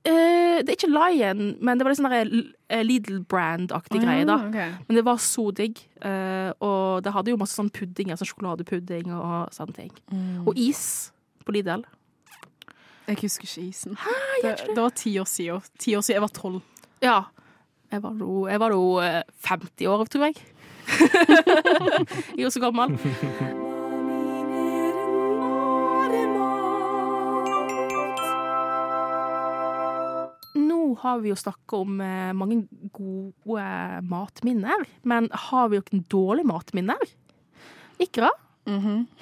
[0.04, 4.36] Eh, det er ikke Lion, men det var litt sånn eh, Lidl-brand-aktig greie, da.
[4.50, 4.74] okay.
[4.90, 5.80] Men det var så digg.
[6.04, 9.94] eh, og det hadde jo masse sånn puddinger, sånn sjokoladepudding og sånne ting.
[10.12, 10.44] Mm.
[10.44, 11.14] Og is
[11.48, 11.86] på Lidl.
[13.08, 13.98] Jeg husker ikke isen.
[14.44, 15.64] Det, det var ti år siden.
[15.80, 16.16] Ti år siden.
[16.16, 16.62] Jeg var tolv.
[17.04, 17.18] Ja.
[17.92, 20.40] Jeg var nå jeg var eh, 50 år, tror jeg.
[22.34, 22.96] jeg er jo så gammel.
[30.64, 32.64] Nå har vi jo snakka om eh, mange
[32.96, 33.68] gode
[34.10, 37.10] matminner, men har vi jo ikke dårlige matminner?
[38.02, 38.32] Ikra,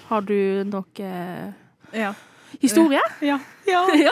[0.08, 0.38] har du
[0.70, 1.50] noe eh,
[1.98, 2.14] Ja.
[2.62, 3.02] Historie?
[3.22, 3.40] Ja.
[3.68, 3.86] ja.
[3.96, 4.12] Ja,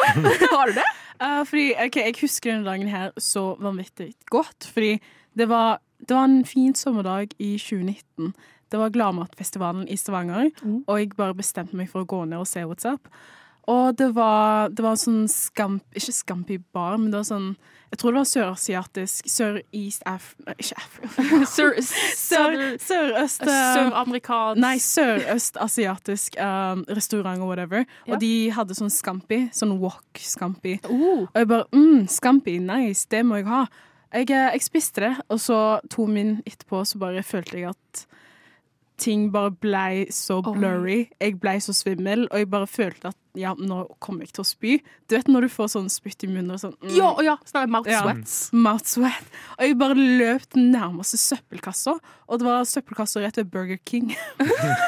[0.56, 0.86] har du det?
[1.22, 4.70] Uh, fordi, ok, Jeg husker denne dagen her så vanvittig godt.
[4.74, 5.00] Fordi
[5.38, 8.34] det var, det var en fin sommerdag i 2019.
[8.72, 10.84] Det var Gladmatfestivalen i Stavanger, Mm.
[10.88, 13.08] og jeg bare bestemte meg for å gå ned og se what's up.
[13.70, 15.84] Og det var, det var sånn skamp...
[15.98, 17.50] Ikke Scampi bar, men det var sånn
[17.92, 20.32] Jeg tror det var sørasiatisk Sør-East Af...
[20.56, 21.12] Ikke Afrika.
[21.56, 21.78] Sør,
[22.18, 27.86] Sør, Sør-amerikansk eh, Søramerikansk Nei, sørøstasiatisk um, restaurant og whatever.
[28.06, 28.16] Ja.
[28.16, 29.44] Og de hadde sånn scampi.
[29.56, 30.80] Sånn wok-scampi.
[30.90, 31.28] Uh.
[31.28, 33.68] Og jeg bare mm, Scampi, nice, det må jeg ha.
[34.10, 35.60] Jeg, eh, jeg spiste det, og så
[35.94, 38.08] to min etterpå så bare følte jeg at
[39.00, 41.08] ting bare blei så blurry.
[41.22, 44.48] Jeg blei så svimmel, og jeg bare følte at ja, nå kommer jeg til å
[44.48, 44.72] spy.
[45.08, 47.72] Du vet når du får sånn spytt i munnen og sånn mm, Ja, ja, sånn
[47.72, 48.24] mouth sweat.
[48.26, 48.62] Ja.
[48.66, 49.30] Mouth sweat.
[49.58, 54.12] Og jeg bare løp den nærmeste søppelkassa, og det var søppelkassa rett ved Burger King.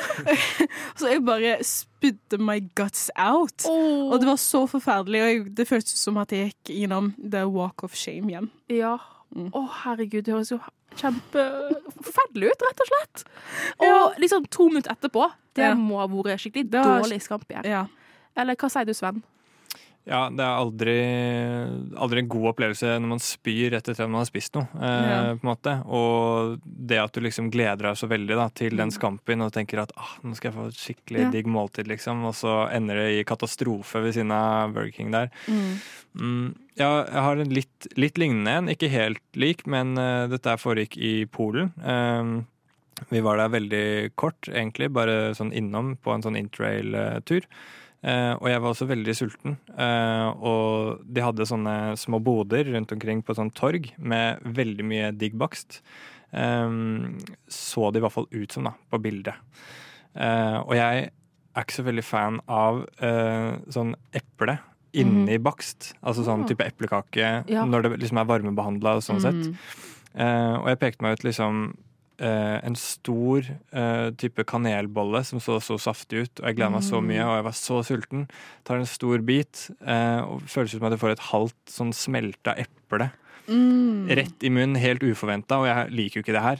[1.00, 3.67] så jeg bare spydde my guts out.
[3.69, 7.45] Og det var så forferdelig, og jeg, det føltes som at jeg gikk gjennom the
[7.50, 8.52] walk of shame hjem.
[8.74, 8.97] Ja.
[9.32, 9.52] Mm.
[9.56, 10.60] Å, herregud, det høres jo
[10.99, 13.23] kjempeforferdelig ut, rett og slett.
[13.80, 14.13] Og Ja.
[14.19, 15.73] liksom to minutter etterpå, det Ja.
[15.75, 17.88] må ha vært skikkelig dårlig skamp Ja.
[18.36, 19.23] Eller hva sier du, Sven?
[20.10, 20.94] Ja, det er aldri,
[22.02, 24.66] aldri en god opplevelse når man spyr rett etter at man har spist noe.
[24.74, 25.20] Eh, Ja.
[25.38, 25.74] på en måte.
[25.86, 29.84] Og det at du liksom gleder deg så veldig da, til den skampien og tenker
[29.84, 31.30] at ah, nå skal jeg få et skikkelig Ja.
[31.32, 32.24] digg måltid, liksom.
[32.26, 35.30] Og så ender det i katastrofe ved siden av Burger King der.
[36.18, 40.58] Mm, ja, jeg har en litt, litt lignende en, ikke helt lik, men uh, dette
[40.60, 41.72] foregikk i Polen.
[41.86, 42.48] Um,
[43.10, 47.46] vi var der veldig kort, egentlig, bare sånn innom på en sånn interrail-tur.
[48.04, 49.58] Eh, og jeg var også veldig sulten.
[49.78, 55.12] Eh, og de hadde sånne små boder rundt omkring på sånn torg med veldig mye
[55.14, 55.82] digg bakst.
[56.34, 56.70] Eh,
[57.48, 59.36] så det i hvert fall ut som, da, på bildet.
[60.16, 61.12] Eh, og jeg
[61.52, 64.58] er ikke så veldig fan av eh, sånn eple
[64.98, 65.94] inni bakst.
[66.04, 66.48] Altså sånn Ah.
[66.50, 67.64] type eplekake Ja.
[67.66, 69.46] når det liksom er varmebehandla og sånn sett.
[69.46, 69.56] Mm.
[70.16, 71.76] Eh, og jeg pekte meg ut liksom
[72.28, 77.02] en stor eh, type kanelbolle som så så saftig ut, og jeg gleda meg så
[77.02, 78.28] mye, og jeg var så sulten.
[78.68, 81.96] Tar en stor bit, eh, og føles ut som at jeg får et halvt sånn
[81.96, 83.12] smelta eple
[83.52, 84.08] Mm.
[84.08, 86.60] rett i munnen, helt uforventa, og jeg liker jo ikke det her.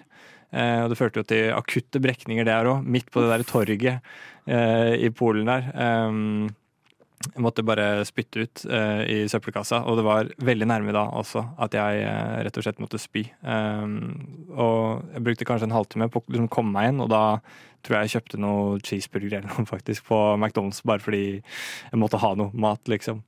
[0.52, 4.02] Eh, og det førte jo til akutte brekninger der òg, midt på det der torget
[4.47, 5.69] eh, i Polen der.
[5.76, 6.50] Um,
[7.21, 11.43] jeg måtte bare spytte ut uh, i søppelkassa, og det var veldig nærme da også
[11.62, 13.25] at jeg uh, rett og slett måtte spy.
[13.45, 17.23] Um, og jeg brukte kanskje en halvtime på å liksom komme meg inn, og da
[17.81, 22.19] tror jeg jeg kjøpte noe cheeseburger eller noe faktisk på McDonald's, bare fordi jeg måtte
[22.21, 23.23] ha noe mat, liksom.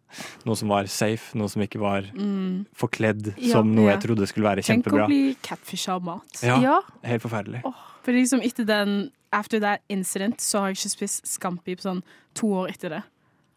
[0.45, 2.65] Noe som var safe, noe som ikke var Mm.
[2.77, 3.95] forkledd Ja, som noe ja.
[3.95, 5.07] jeg trodde skulle være Tenk kjempebra.
[5.07, 6.43] å bli catfisha av mat.
[6.45, 6.79] Ja, Ja.
[7.03, 7.63] helt forferdelig.
[8.03, 12.03] For liksom etter den After that incident så har jeg ikke spist scampi på sånn
[12.37, 13.03] to år etter det.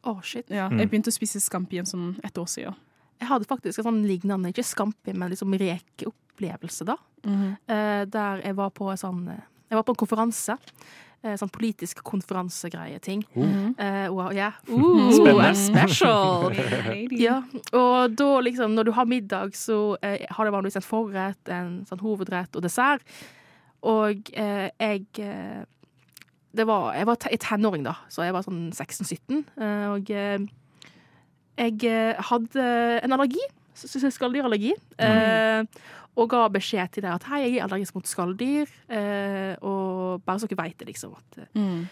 [0.07, 0.47] Å, shit.
[0.51, 0.79] Ja, Mm.
[0.81, 2.75] Jeg begynte å spise scampi igjen sånn et år siden.
[3.21, 6.97] Jeg hadde faktisk en sånn lignende, ikke scampi, men liksom rekeopplevelse, da.
[7.27, 9.40] Eh, der jeg var på en sånn eh,
[9.71, 10.55] Jeg var på en konferanse.
[11.25, 13.25] eh, Sånn politisk konferansegreie-ting.
[13.35, 14.53] Eh, wow, yeah.
[14.71, 15.55] uh, Spennende.
[15.57, 16.53] Special!
[17.19, 17.40] Ja,
[17.73, 21.81] og da liksom, når du har middag, så eh, har det vanligvis en forrett, en
[21.88, 23.03] sånn hovedrett og dessert.
[23.83, 25.64] Og eh, jeg eh,
[26.64, 29.45] var, Jeg var en tenåring, da, så jeg var sånn 16-17.
[29.61, 30.38] Eh, og eh,
[31.59, 32.64] jeg eh, hadde
[33.05, 33.42] en allergi,
[33.75, 34.73] skalldyrallergi.
[34.99, 35.64] Eh,
[36.16, 38.66] og ga beskjed til dem at hei, jeg er allergisk mot skalldyr.
[39.61, 41.12] Og bare så dere veit det, liksom.
[41.12, 41.87] At, Mm.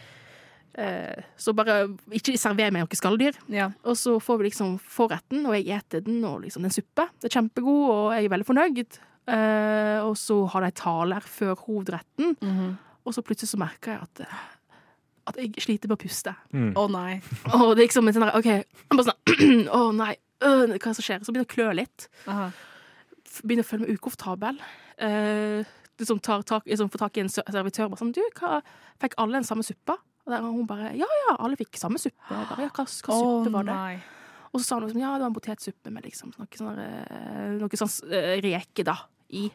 [1.38, 1.74] så bare
[2.10, 3.36] ikke server meg noe skalldyr.
[3.52, 3.68] Ja.
[3.84, 7.04] Og så får vi liksom forretten, og jeg eter den, og liksom den suppe.
[7.20, 8.98] Det er kjempegod, og jeg er veldig fornøyd.
[9.24, 12.74] Uh, og så har de taler før hovedretten, Mhm.
[13.04, 14.22] Og så plutselig så merker jeg at,
[15.30, 16.34] at jeg sliter med å puste.
[16.54, 16.70] Mm.
[16.80, 17.18] Å nei.
[17.56, 18.50] Og det er som en sånn OK,
[18.94, 20.14] bare sånn Å nei,
[20.44, 21.24] øh, hva er det som skjer?
[21.24, 22.08] Så begynner jeg å klø litt.
[22.30, 22.48] Aha.
[23.42, 24.60] Begynner å føle meg ukomfortabel.
[25.04, 28.60] Eh, liksom tar tak, liksom får tak i en servitør bare sånn Du, hva,
[29.02, 29.98] fikk alle den samme suppa?
[30.24, 32.24] Og der, hun bare Ja ja, alle fikk samme suppe.
[32.30, 33.74] Bare, ja, hva, hva suppe suppe var det?
[33.74, 33.96] nei.
[34.54, 37.54] Og så sa hun liksom, ja, det var en potetsuppe med liksom noe sånn, eh,
[37.58, 38.94] noe sånn eh, reke da,
[39.34, 39.48] i.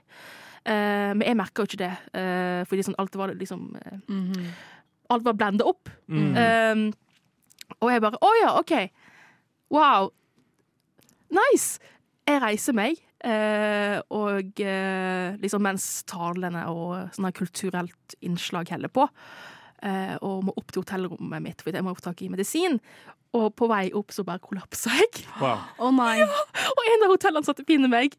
[0.65, 4.49] Eh, men jeg merka jo ikke det, uh, fordi sånn, alt var liksom mm -hmm.
[5.09, 5.89] Alt var blanda opp.
[6.07, 6.35] Mm.
[6.37, 6.93] Eh,
[7.79, 8.91] og jeg bare Å ja, OK.
[9.69, 10.11] Wow.
[11.29, 11.79] Nice.
[12.27, 14.55] Jeg reiser meg, Uh, og
[15.41, 19.09] liksom mens talene og sånne kulturelt innslag heller på,
[20.21, 22.79] og må opp til hotellrommet mitt fordi jeg må få tak i medisin.
[23.37, 25.19] Og på vei opp så bare kollapsa jeg.
[25.37, 25.59] Wow.
[25.85, 26.15] Oh nei.
[26.23, 28.15] Og en av hotellansatte finner meg,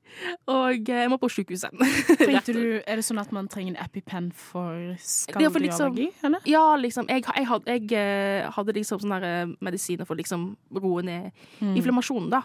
[0.46, 1.74] og eh, jeg må på sjukehuset.
[2.30, 6.38] Er det sånn at man trenger en EpiPen for Ja, liksom- eller?
[6.46, 7.08] Ja, liksom.
[7.10, 11.74] Jeg, jeg, hadde, jeg eh, hadde liksom sånne eh, medisiner for liksom roe ned Mm.
[11.76, 12.42] inflammasjonen, da.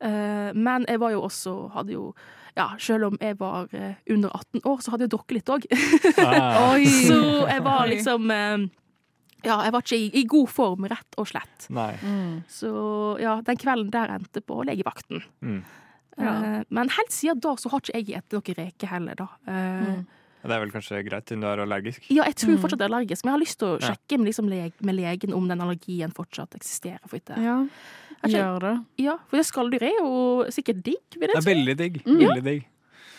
[0.00, 2.14] Eh, men jeg var jo også Hadde jo
[2.56, 5.64] Ja, selv om jeg var eh, under 18 år, så hadde jeg drukket litt òg.
[6.22, 6.76] Ah.
[7.08, 7.18] Så
[7.50, 8.66] jeg var liksom eh,
[9.44, 11.66] Ja, jeg var ikke i, i god form, rett og slett.
[11.74, 11.92] nei.
[12.00, 12.44] Mm.
[12.48, 12.70] Så
[13.20, 15.24] ja, den kvelden der endte på legevakten.
[15.44, 15.62] Mm.
[16.16, 16.30] Ja.
[16.30, 19.28] Eh, men helt siden da så har ikke jeg spist noe reke heller, da.
[19.46, 20.04] Eh, Mm.
[20.44, 22.02] Det er vel kanskje greit siden du er allergisk.
[22.12, 22.58] Ja, jeg tror Mm.
[22.60, 23.86] fortsatt jeg er allergisk, men jeg har lyst til å Ja.
[23.94, 24.48] sjekke med, liksom,
[24.84, 27.00] med legen om den allergien fortsatt eksisterer.
[27.08, 27.38] For, ikke.
[27.40, 27.66] Ja,
[28.28, 28.74] Ikke- gjør det.
[29.04, 32.02] ja, for det skalldyr er jo sikkert digg, vil Det er veldig digg.
[32.06, 32.18] Mm.
[32.18, 32.64] Veldig digg.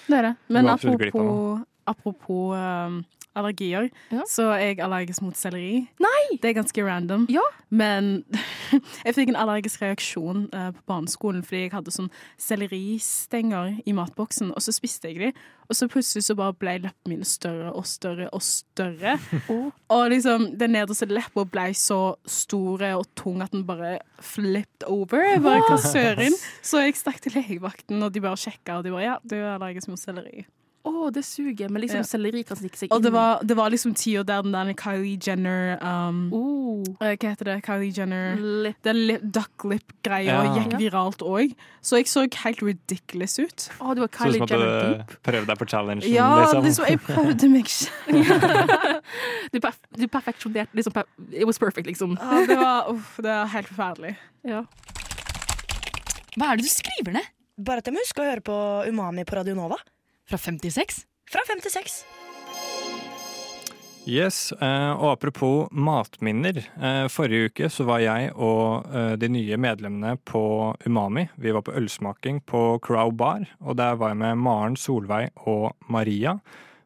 [0.08, 0.36] Det er det.
[0.50, 4.24] Men apropos, apropos um, allergier, Ja.
[4.28, 5.88] så er jeg allergisk mot selleri.
[6.02, 6.38] Nei!
[6.42, 7.28] Det er ganske random.
[7.30, 7.44] Ja.
[7.70, 8.24] Men
[9.06, 14.52] jeg fikk en allergisk reaksjon eh, på barneskolen fordi jeg hadde sånn selleristenger i matboksen,
[14.56, 15.32] og så spiste jeg de,
[15.66, 19.18] og så plutselig så bare ble leppene mine større og større og større.
[19.46, 19.68] Oh.
[19.94, 25.22] Og liksom, den nederste leppa ble så store og tung at den bare flipped over.
[25.22, 26.34] Jeg bare, hva søren?
[26.66, 29.52] Så jeg stakk til legevakten, og de bare sjekka, og de bare ja, du er
[29.58, 30.46] allergisk mot selleri.
[30.86, 31.70] Å, oh, det suger.
[31.74, 32.06] Men liksom Ja.
[32.06, 34.74] selleri kan stikke seg Og det inn var, det var liksom tida der den der
[34.78, 36.84] Kylie Jenner um, oh.
[37.02, 37.56] eh, Hva heter det?
[37.66, 38.76] Kylie Jenner Lip.
[38.86, 40.44] Den lip, duck lip-greia Ja.
[40.60, 41.56] gikk viralt òg.
[41.82, 43.66] Så jeg så helt ridiculous ut.
[43.82, 45.16] Å, du var Sånn Kylie Jenner du deep.
[45.26, 46.64] prøvde deg på challengen, Ja, liksom.
[46.70, 49.02] liksom, jeg prøvde meg ikke.
[49.52, 52.14] Du, perf du perfeksjonerte liksom per It was perfect, liksom.
[52.22, 54.16] Ja, det var uff, det var helt forferdelig.
[54.46, 54.62] Ja.
[56.36, 57.28] Hva er det du skriver ned?
[57.58, 58.56] Bare at jeg må huske å høre på
[58.92, 59.78] Umami på Radio Nova.
[60.26, 61.06] Fra 56?
[61.32, 62.04] Fra 56.
[64.06, 66.64] Yes, eh, og apropos matminner.
[66.78, 71.28] Eh, forrige uke så var jeg og eh, de nye medlemmene på Umami.
[71.42, 75.74] Vi var på ølsmaking på Crow Bar, og der var jeg med Maren, Solveig og
[75.94, 76.40] Maria.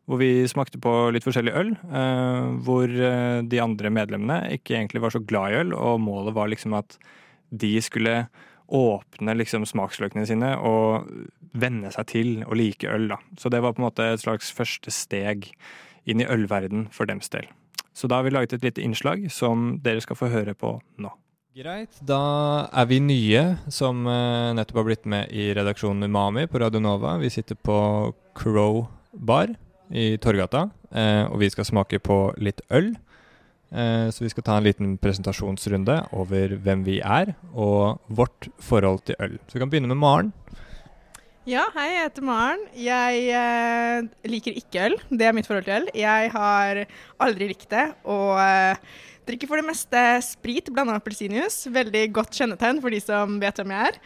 [0.04, 1.74] Hvor vi smakte på litt forskjellig øl.
[1.80, 6.52] Eh, hvor de andre medlemmene ikke egentlig var så glad i øl, og målet var
[6.52, 7.00] liksom at
[7.56, 8.26] de skulle
[8.70, 11.10] åpne liksom smaksløkene sine og
[11.58, 13.08] venne seg til å like øl.
[13.12, 13.20] da.
[13.40, 15.52] Så det var på en måte et slags første steg
[16.10, 17.50] inn i ølverden for dems del.
[17.94, 21.12] Så da har vi laget et lite innslag som dere skal få høre på nå.
[21.60, 23.42] Greit, da er vi nye
[23.74, 27.18] som eh, nettopp har blitt med i redaksjonen Umami på Radio Nova.
[27.20, 27.80] Vi sitter på
[28.38, 29.52] Crow Bar
[29.90, 32.94] i Torgata, eh, og vi skal smake på litt øl.
[33.72, 39.04] Eh, Så vi skal ta en liten presentasjonsrunde over hvem vi er og vårt forhold
[39.06, 39.38] til øl.
[39.48, 40.32] Så vi kan begynne med Maren.
[41.50, 42.66] Ja, hei, jeg heter Maren.
[42.78, 44.98] Jeg eh, liker ikke øl.
[45.10, 45.88] Det er mitt forhold til øl.
[45.98, 46.84] Jeg har
[47.26, 48.76] aldri likt det, og eh,
[49.30, 51.70] drikker for det meste sprit blanda med appelsinjuice.
[51.74, 54.00] Veldig godt kjennetegn for de som vet hvem jeg er.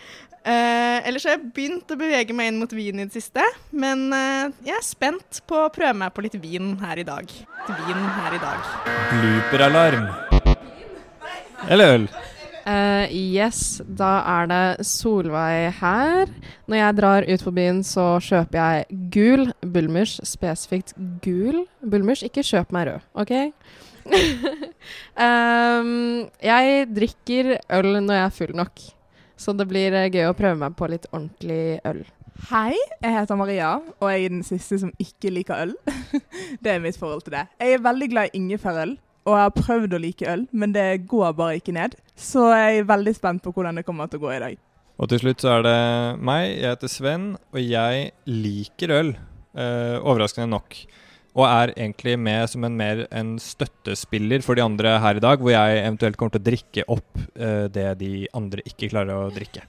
[0.44, 4.10] Eh, ellers har jeg begynt å bevege meg inn mot vin i det siste, men
[4.12, 7.32] eh, jeg er spent på å prøve meg på litt vin her i dag.
[7.32, 8.68] Litt vin her i dag.
[9.14, 10.12] Blooperalarm.
[11.72, 12.12] Eller øl.
[12.64, 16.30] Uh, yes, da er det Solveig her.
[16.72, 22.24] Når jeg drar ut på byen, så kjøper jeg gul Bulmers, spesifikt gul Bulmers.
[22.24, 23.34] Ikke kjøp meg rød, OK?
[25.24, 28.82] Ehm, jeg drikker øl når jeg er full nok,
[29.38, 32.02] så det blir eh, gøy å prøve meg på litt ordentlig øl.
[32.50, 33.70] Hei, jeg heter Maria,
[34.02, 35.74] og jeg er den siste som ikke liker øl.
[36.64, 37.46] det er mitt forhold til det.
[37.62, 40.88] Jeg er veldig glad i ingefærøl, og jeg har prøvd å like øl, men det
[41.08, 41.96] går bare ikke ned.
[42.20, 44.58] Så jeg er veldig spent på hvordan det kommer til å gå i dag.
[45.02, 45.78] Og til slutt så er det
[46.22, 46.50] meg.
[46.52, 49.16] Jeg heter Sven, og jeg liker øl.
[49.54, 50.78] Eh, overraskende nok.
[51.34, 55.42] Og er egentlig med som en mer en støttespiller for de andre her i dag,
[55.42, 59.34] hvor jeg eventuelt kommer til å drikke opp uh, det de andre ikke klarer å
[59.34, 59.66] drikke.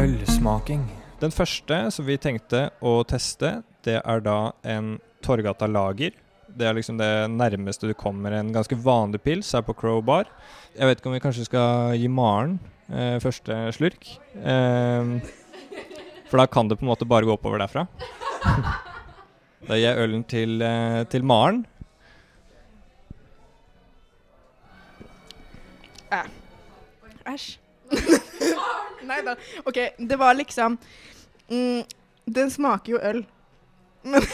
[0.00, 0.84] Ølsmaking.
[1.20, 6.14] Den første som vi tenkte å teste, det er da en Torgata Lager.
[6.46, 10.30] Det er liksom det nærmeste du kommer en ganske vanlig pils her på Crow Bar.
[10.76, 12.56] Jeg vet ikke om vi kanskje skal gi Maren
[12.88, 14.08] eh, første slurk.
[14.38, 15.12] Eh,
[16.30, 17.86] for da kan det på en måte bare gå oppover derfra.
[19.66, 21.64] da gir jeg ølen til, eh, til Maren.
[27.30, 27.58] Æsj.
[29.10, 29.34] Nei da.
[29.66, 30.78] OK, det var liksom
[31.50, 31.82] mm,
[32.30, 33.20] Den smaker jo øl.
[34.02, 34.24] Men,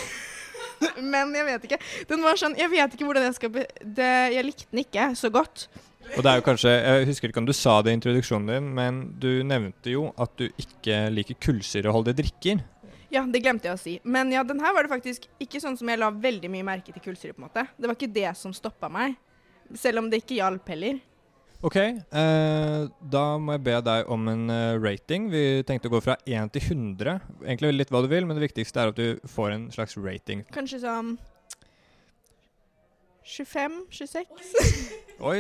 [1.13, 1.81] men jeg vet ikke.
[2.11, 5.11] Den var sånn Jeg vet ikke hvordan jeg skal be det, Jeg likte den ikke
[5.19, 5.69] så godt.
[6.15, 8.69] Og det er jo kanskje, Jeg husker ikke om du sa det i introduksjonen din,
[8.77, 12.63] men du nevnte jo at du ikke liker kullsyreholdige drikker.
[13.17, 13.97] Ja, det glemte jeg å si.
[14.05, 16.93] Men ja, den her var det faktisk ikke sånn som jeg la veldig mye merke
[16.93, 17.65] til kullsyre, på en måte.
[17.77, 19.17] Det var ikke det som stoppa meg.
[19.75, 21.01] Selv om det ikke hjalp heller.
[21.65, 25.31] Ok, eh, da må jeg be deg om en eh, rating.
[25.33, 27.17] Vi tenkte å gå fra 1 til 100.
[27.47, 30.45] Egentlig litt hva du vil, men det viktigste er at du får en slags rating.
[30.55, 31.17] Kanskje sånn
[33.27, 34.53] 25-26?
[35.33, 35.39] Oi.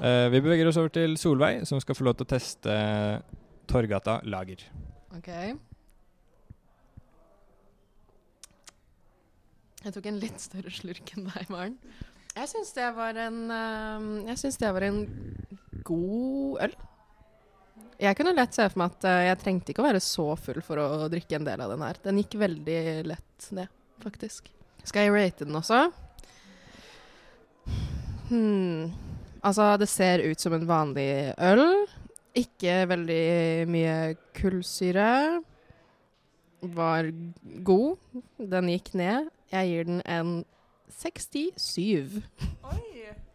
[0.00, 2.78] Eh, vi beveger oss over til Solveig, som skal få lov til å teste
[3.70, 4.64] Torgata Lager.
[5.12, 5.28] OK.
[9.80, 11.76] Jeg tok en litt større slurk enn deg, Maren.
[12.36, 15.00] Jeg syns det var en eh, Jeg syns det var en
[15.86, 16.76] god øl.
[18.00, 20.60] Jeg kunne lett se for meg at eh, jeg trengte ikke å være så full
[20.64, 22.00] for å drikke en del av den her.
[22.04, 23.72] Den gikk veldig lett ned,
[24.04, 24.52] faktisk.
[24.84, 25.82] Skal jeg rate den også?
[28.30, 28.92] Hmm.
[29.40, 31.64] Altså, det ser ut som en vanlig øl.
[32.36, 33.98] Ikke veldig mye
[34.36, 35.10] kullsyre.
[36.60, 37.12] Var
[37.66, 38.16] god.
[38.38, 39.30] Den gikk ned.
[39.50, 40.32] Jeg gir den en
[40.90, 42.20] 67.
[42.70, 42.82] Oi,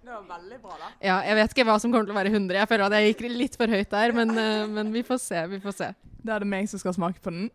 [0.05, 0.91] det var veldig bra, da.
[1.03, 2.59] Ja, jeg vet ikke hva som kommer til å være 100.
[2.59, 5.41] Jeg føler at jeg gikk litt for høyt der, men, eh, men vi får se.
[5.51, 5.89] Vi får se.
[6.23, 7.49] Da er det meg som skal smake på den.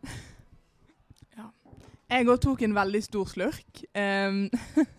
[1.38, 1.49] Ja.
[2.11, 3.85] Jeg òg tok en veldig stor slurk.
[3.96, 4.42] Um,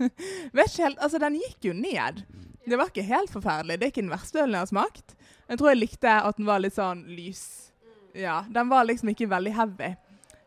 [0.58, 2.26] vet ikke helt, altså Den gikk jo ned.
[2.66, 3.78] Det var ikke helt forferdelig.
[3.78, 5.18] Det er ikke den verste ølen jeg har smakt.
[5.50, 7.46] Jeg tror jeg likte at den var litt sånn lys.
[8.18, 9.96] Ja, Den var liksom ikke veldig heavy.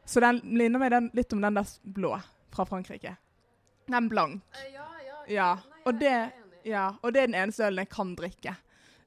[0.04, 2.16] Så den minner meg den, litt om den der blå
[2.54, 3.16] fra Frankrike.
[3.90, 4.42] Den blank.
[5.28, 6.14] Ja, og det,
[6.64, 8.56] ja, og det er den eneste ølen jeg kan drikke.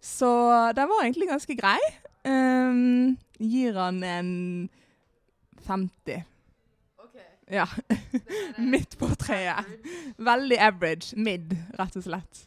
[0.02, 0.30] Så
[0.78, 1.80] den var egentlig ganske grei.
[2.28, 4.34] Um, gir han en
[5.68, 6.26] 50.
[7.50, 7.68] Ja.
[8.58, 9.66] Midt på treet.
[10.18, 11.16] Veldig average.
[11.16, 12.42] Mid, rett og slett.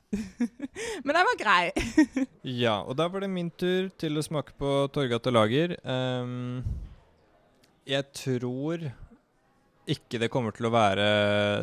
[1.05, 1.65] Men den var grei.
[2.63, 5.77] Ja, og da var det min tur til å smake på Torgata Lager.
[5.85, 6.61] Um,
[7.89, 8.91] jeg tror
[9.91, 11.07] ikke det kommer til å være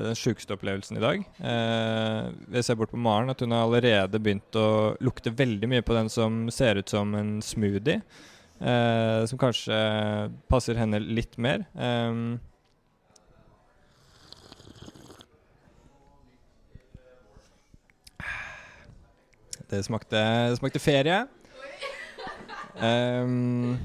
[0.06, 1.24] den sjukeste opplevelsen i dag.
[1.40, 5.86] Eh, jeg ser bort på Maren at hun har allerede begynt å lukte veldig mye
[5.86, 8.02] på den som ser ut som en smoothie.
[8.58, 9.78] eh, som kanskje
[10.50, 11.68] passer henne litt mer.
[11.78, 12.38] Eh,
[19.70, 21.28] det smakte, det smakte ferie.
[22.78, 23.78] Ehm,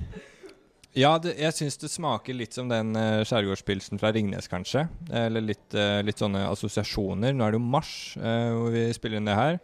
[0.93, 4.85] ja, det, jeg syns det smaker litt som den uh, skjærgårdspilsen fra Ringnes, kanskje.
[5.09, 7.33] Eller litt, uh, litt sånne assosiasjoner.
[7.33, 9.59] Nå er det jo mars uh, hvor vi spiller inn det her.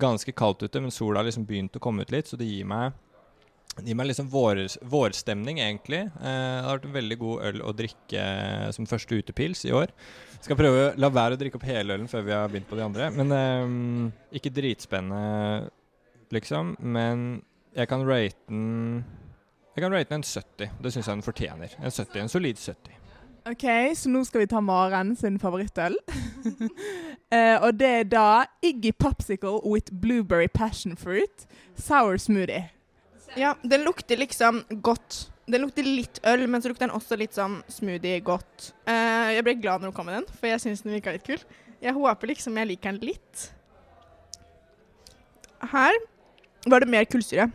[0.00, 2.64] Ganske kaldt ute, men sola har liksom begynt å komme ut litt, så det gir
[2.70, 2.94] meg
[3.76, 5.98] det gir meg liksom vår, vårstemning, egentlig.
[6.08, 8.22] Det har vært en veldig god øl å drikke
[8.72, 9.92] som første utepils i år.
[10.40, 12.78] Skal prøve å la være å drikke opp hele ølen før vi har begynt på
[12.80, 13.10] de andre.
[13.12, 15.68] Men ikke dritspennende,
[16.32, 16.72] liksom.
[16.80, 17.28] Men
[17.76, 19.04] jeg kan rate den
[19.76, 20.70] Jeg kan rate den en 70.
[20.82, 21.72] Det syns jeg den fortjener.
[21.84, 22.94] En 70, en solid 70.
[23.50, 25.98] OK, så nå skal vi ta Maren sin favorittøl.
[26.00, 28.28] uh, og det er da
[28.64, 31.44] Iggy Popsicle with blueberry passion fruit
[31.76, 32.70] sour smoothie.
[33.36, 35.26] Ja, den lukter liksom godt.
[35.46, 38.72] Den lukter litt øl, men så lukter den også litt sånn smoothie godt.
[38.88, 41.28] Uh, jeg ble glad når hun kom med den, for jeg syns den virka litt
[41.28, 41.44] kul.
[41.84, 43.46] Jeg håper liksom jeg liker den litt.
[45.68, 46.00] Her
[46.64, 47.50] var det mer kullsyre.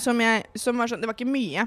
[0.00, 1.66] Som jeg Som var sånn Det var ikke mye.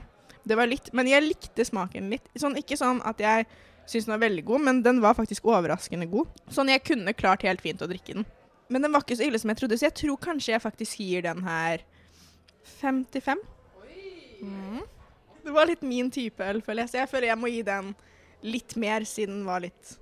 [0.49, 2.29] Det var litt, men jeg likte smaken litt.
[2.39, 3.45] Sånn, ikke sånn at jeg
[3.83, 6.29] syntes den var veldig god, men den var faktisk overraskende god.
[6.53, 8.25] Sånn jeg kunne klart helt fint å drikke den.
[8.69, 11.01] Men den var ikke så ille som jeg trodde, så jeg tror kanskje jeg faktisk
[11.03, 11.83] gir den her
[12.79, 13.41] 55.
[14.41, 14.81] Mm.
[15.43, 16.93] Det var litt min type øl, føler jeg.
[16.93, 17.93] Så jeg føler jeg må gi den
[18.45, 19.97] litt mer, siden den var litt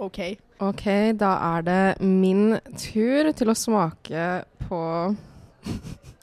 [0.00, 0.20] OK.
[0.64, 0.84] Ok,
[1.20, 4.28] da er det min tur til å smake
[4.68, 4.82] på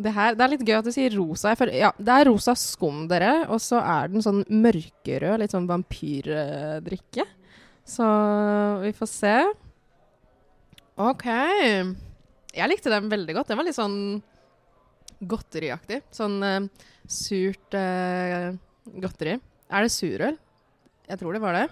[0.00, 0.34] det her.
[0.34, 1.54] Det er litt gøy at du sier rosa.
[1.58, 3.44] Føler, ja, det er rosa skum, dere.
[3.52, 7.26] Og så er den sånn mørkerød, litt sånn vampyrdrikke.
[7.84, 8.08] Så
[8.82, 9.36] vi får se.
[11.04, 11.26] OK.
[12.54, 13.50] Jeg likte den veldig godt.
[13.50, 13.98] Den var litt sånn
[15.24, 16.02] godteriaktig.
[16.14, 18.54] Sånn uh, surt uh,
[19.02, 19.38] godteri.
[19.70, 20.38] Er det surøl?
[21.08, 21.66] Jeg tror det var det.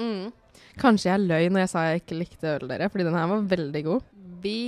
[0.00, 0.32] Mm.
[0.80, 3.48] Kanskje jeg løy når jeg sa jeg ikke likte øl dere, fordi den her var
[3.52, 4.08] veldig god.
[4.42, 4.58] Vi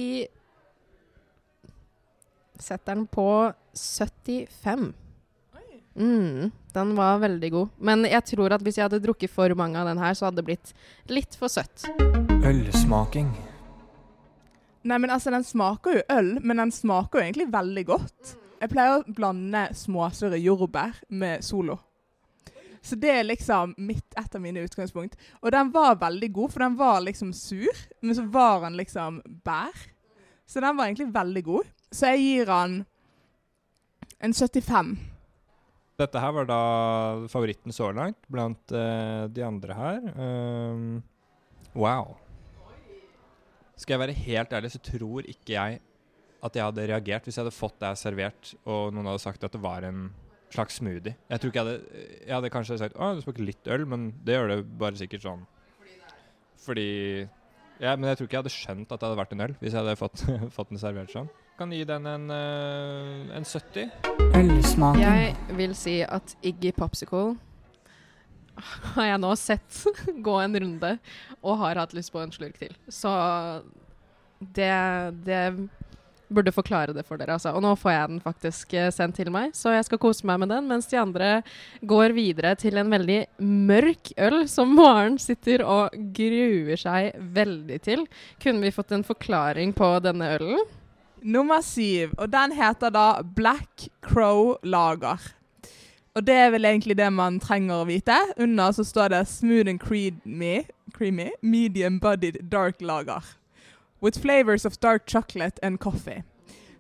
[2.63, 4.95] setter den på 75.
[5.97, 7.69] Mm, den var veldig god.
[7.79, 10.43] Men jeg tror at hvis jeg hadde drukket for mange av den her, så hadde
[10.43, 10.73] det blitt
[11.09, 11.89] litt for søtt.
[12.45, 13.31] Ølsmaking.
[14.87, 18.37] Nei, men altså, den smaker jo øl, men den smaker jo egentlig veldig godt.
[18.61, 21.81] Jeg pleier å blande småsure jordbær med Solo.
[22.87, 25.17] Så det er liksom mitt, et av mine utgangspunkt.
[25.43, 29.19] Og den var veldig god, for den var liksom sur, men så var den liksom
[29.45, 29.75] bær.
[30.47, 31.73] Så den var egentlig veldig god.
[31.97, 32.81] Så jeg gir han
[34.21, 34.97] en 75.
[35.97, 36.61] Dette her var da
[37.33, 40.03] favoritten så langt blant uh, de andre her.
[40.13, 40.99] Um,
[41.73, 42.13] wow.
[43.81, 45.81] Skal jeg være helt ærlig, så tror ikke jeg
[46.45, 49.57] at jeg hadde reagert hvis jeg hadde fått det servert, og noen hadde sagt at
[49.57, 50.11] det var en
[50.53, 51.17] slags smoothie.
[51.33, 54.11] Jeg tror ikke jeg hadde Jeg hadde kanskje sagt å, det smaker litt øl, men
[54.25, 55.49] det gjør det bare sikkert sånn
[56.67, 56.87] fordi
[57.79, 59.73] Ja, men jeg tror ikke jeg hadde skjønt at det hadde vært en øl hvis
[59.73, 60.23] jeg hadde fått,
[60.57, 61.29] fått den servert sånn.
[61.57, 63.91] Kan gi den en, eh, en 70.
[65.01, 67.39] Jeg vil si at Iggy Popsicle
[68.93, 69.81] har jeg nå sett
[70.27, 70.93] gå en runde
[71.41, 72.77] og har hatt lyst på en slurk til.
[72.93, 73.11] Så
[74.41, 74.69] det,
[75.25, 75.43] det
[76.29, 77.55] burde forklare det for dere, altså.
[77.57, 80.43] Og nå får jeg den faktisk eh, sendt til meg, så jeg skal kose meg
[80.43, 81.35] med den, mens de andre
[81.81, 88.05] går videre til en veldig mørk øl som Maren sitter og gruer seg veldig til.
[88.43, 90.67] Kunne vi fått en forklaring på denne ølen?
[91.27, 95.19] Nummer syv, og den heter da Black Crow Lager.
[96.15, 98.15] Og det er vel egentlig det man trenger å vite.
[98.39, 103.27] Under så står det Smooth and creamy, creamy medium bodied dark lager.
[104.01, 106.23] With flavors of dark chocolate and coffee.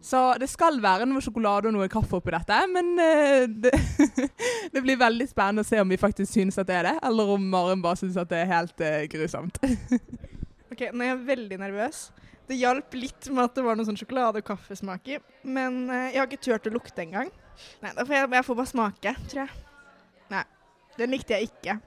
[0.00, 3.74] Så det skal være noe sjokolade og noe kaffe oppi dette, men uh, det,
[4.76, 7.34] det blir veldig spennende å se om vi faktisk synes at det er det, eller
[7.34, 9.58] om Maren bare synes at det er helt uh, grusomt.
[10.66, 11.98] Ok, Nå er jeg veldig nervøs.
[12.46, 16.12] Det hjalp litt med at det var noe sånn sjokolade- og kaffesmak i, men eh,
[16.14, 17.32] jeg har ikke turt å lukte engang.
[17.82, 19.62] Nei, da får jeg, jeg får bare smake, tror jeg.
[20.30, 20.44] Nei,
[20.98, 21.78] Den likte jeg ikke.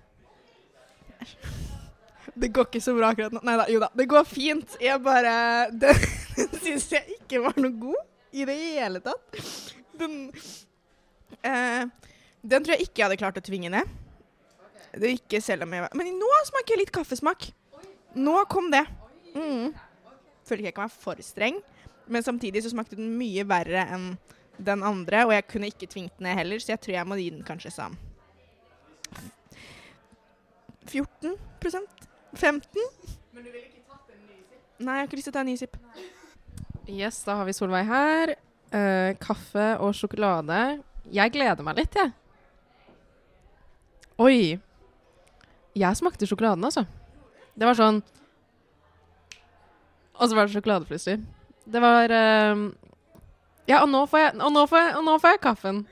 [2.40, 3.42] Det går ikke så bra akkurat nå.
[3.48, 3.90] Nei da, jo da.
[3.96, 4.76] Det går fint.
[4.84, 5.34] Jeg bare
[5.82, 6.04] Den,
[6.38, 9.42] den syns jeg ikke var noe god i det hele tatt.
[10.00, 10.20] Den
[11.44, 11.88] eh,
[12.42, 13.98] Den tror jeg ikke jeg hadde klart å tvinge ned.
[14.94, 17.50] Det er ikke selv om jeg var Men nå smaker jeg litt kaffesmak.
[18.18, 18.86] Nå kom det.
[19.36, 19.74] Mm.
[20.50, 21.62] Føler ikke jeg kan være for streng,
[22.10, 24.12] men samtidig så smakte den mye verre enn
[24.60, 27.18] den andre, og jeg kunne ikke tvingt den ned heller, så jeg tror jeg må
[27.20, 27.96] gi den kanskje sånn
[30.90, 32.82] 14% 15
[33.34, 34.62] Men du ville ikke tatt en ny sipp?
[34.80, 35.78] Nei, jeg har ikke lyst til å ta en ny sipp.
[36.90, 38.34] Yes, da har vi Solveig her.
[38.74, 40.80] Uh, kaffe og sjokolade.
[41.14, 42.14] Jeg gleder meg litt, jeg.
[44.20, 44.58] Oi.
[45.78, 46.86] Jeg smakte sjokoladen, altså.
[47.54, 48.02] Det var sånn
[50.20, 51.18] Og så var det sjokolade.
[51.70, 52.64] Det var eh,
[53.70, 55.84] Ja, og nå, jeg, og, nå jeg, og nå får jeg kaffen.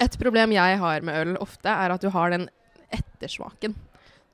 [0.00, 2.48] Et problem jeg har med øl ofte, er at du har den
[2.92, 3.74] ettersmaken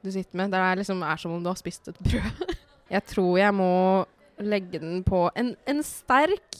[0.02, 0.50] du sitter med.
[0.50, 2.56] Det er liksom er som om du har spist et brød.
[2.92, 4.04] Jeg tror jeg må
[4.42, 6.58] legge den på en, en sterk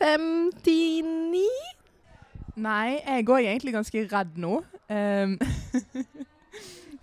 [0.00, 1.42] 59.
[2.56, 4.62] Nei, jeg går egentlig ganske redd nå.
[4.88, 5.34] Ehm,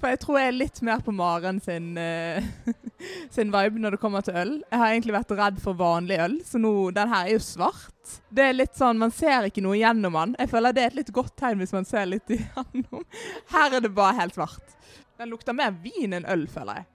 [0.01, 2.41] for jeg tror jeg er litt mer på Maren sin, uh,
[3.35, 4.53] sin vibe når det kommer til øl.
[4.65, 8.15] Jeg har egentlig vært redd for vanlig øl, så nå, den her er jo svart.
[8.33, 10.33] Det er litt sånn, Man ser ikke noe gjennom den.
[10.41, 13.05] Jeg føler det er et litt godt tegn hvis man ser litt igjennom.
[13.53, 14.75] Her er det bare helt svart.
[15.21, 16.89] Den lukter mer vin enn øl, føler jeg.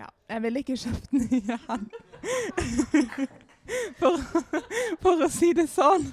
[0.00, 1.88] Ja, jeg ville ikke kjøpt den igjen.
[4.00, 4.16] for,
[5.04, 6.08] for å si det sånn.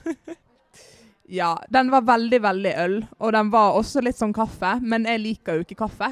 [1.31, 5.21] Ja, den var veldig, veldig øl, og den var også litt sånn kaffe, men jeg
[5.23, 6.09] liker jo ikke kaffe.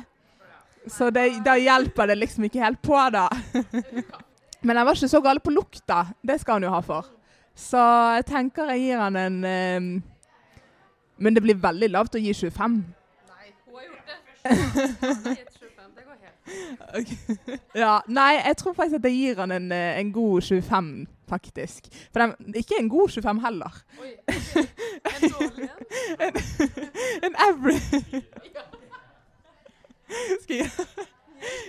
[0.88, 3.28] Så det, da hjelper det liksom ikke helt på, da.
[4.62, 6.06] Men den var ikke så gal på lukta.
[6.24, 7.06] Det skal han jo ha for.
[7.56, 7.84] Så
[8.16, 9.92] jeg tenker jeg gir han en um,
[11.20, 12.80] Men det blir veldig lavt å gi 25.
[13.30, 14.08] Nei, hun har gjort
[15.28, 15.38] det.
[17.78, 20.88] Ja, nei, jeg tror faktisk at jeg gir han en, eh, en god 25,
[21.30, 21.88] faktisk.
[22.10, 23.80] For de, ikke en god 25 heller.
[24.02, 24.12] Oi,
[25.14, 25.86] en dårlig en?
[26.26, 26.42] En,
[27.30, 28.24] en average.
[30.44, 30.70] Skal jeg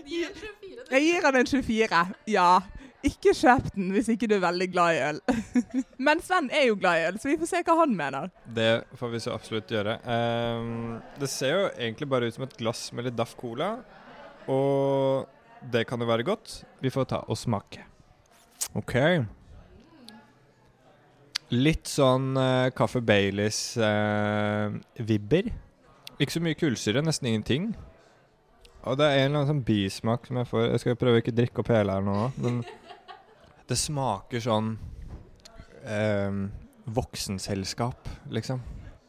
[0.06, 0.84] Gi en 24.
[0.90, 2.04] Jeg gir han en 24.
[2.32, 2.50] Ja.
[3.06, 5.20] Ikke kjøp den hvis ikke du er veldig glad i øl.
[6.06, 8.28] Men Sven er jo glad i øl, så vi får se hva han mener.
[8.44, 9.96] Det får vi så absolutt gjøre.
[10.04, 13.72] Um, det ser jo egentlig bare ut som et glass med litt Daff Cola.
[14.52, 15.30] Og
[15.72, 16.60] det kan jo være godt.
[16.84, 17.86] Vi får ta og smake.
[18.76, 18.96] OK.
[21.50, 25.50] Litt sånn uh, kaffe Baileys-vibber.
[26.22, 27.74] ikke så mye kullsyre, nesten ingenting.
[28.86, 31.34] Og det er en eller annen sånn bismak som jeg får Jeg skal prøve ikke
[31.34, 32.54] å drikke opp hele her nå, men
[33.68, 34.68] det smaker sånn
[35.84, 36.32] uh,
[36.86, 38.60] voksenselskap, liksom.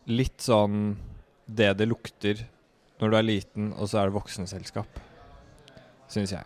[0.10, 0.98] Litt sånn
[1.46, 2.48] det det lukter
[3.02, 4.90] når du er liten, og så er det voksenselskap.
[6.10, 6.46] Syns jeg.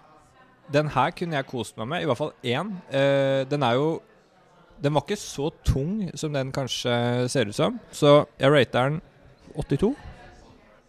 [0.76, 2.68] Den her kunne jeg kost meg med, i hvert fall én.
[2.92, 3.88] Uh, den er jo
[4.84, 6.94] Den var ikke så tung som den kanskje
[7.32, 9.02] ser ut som, så jeg rater den
[9.56, 9.94] 82.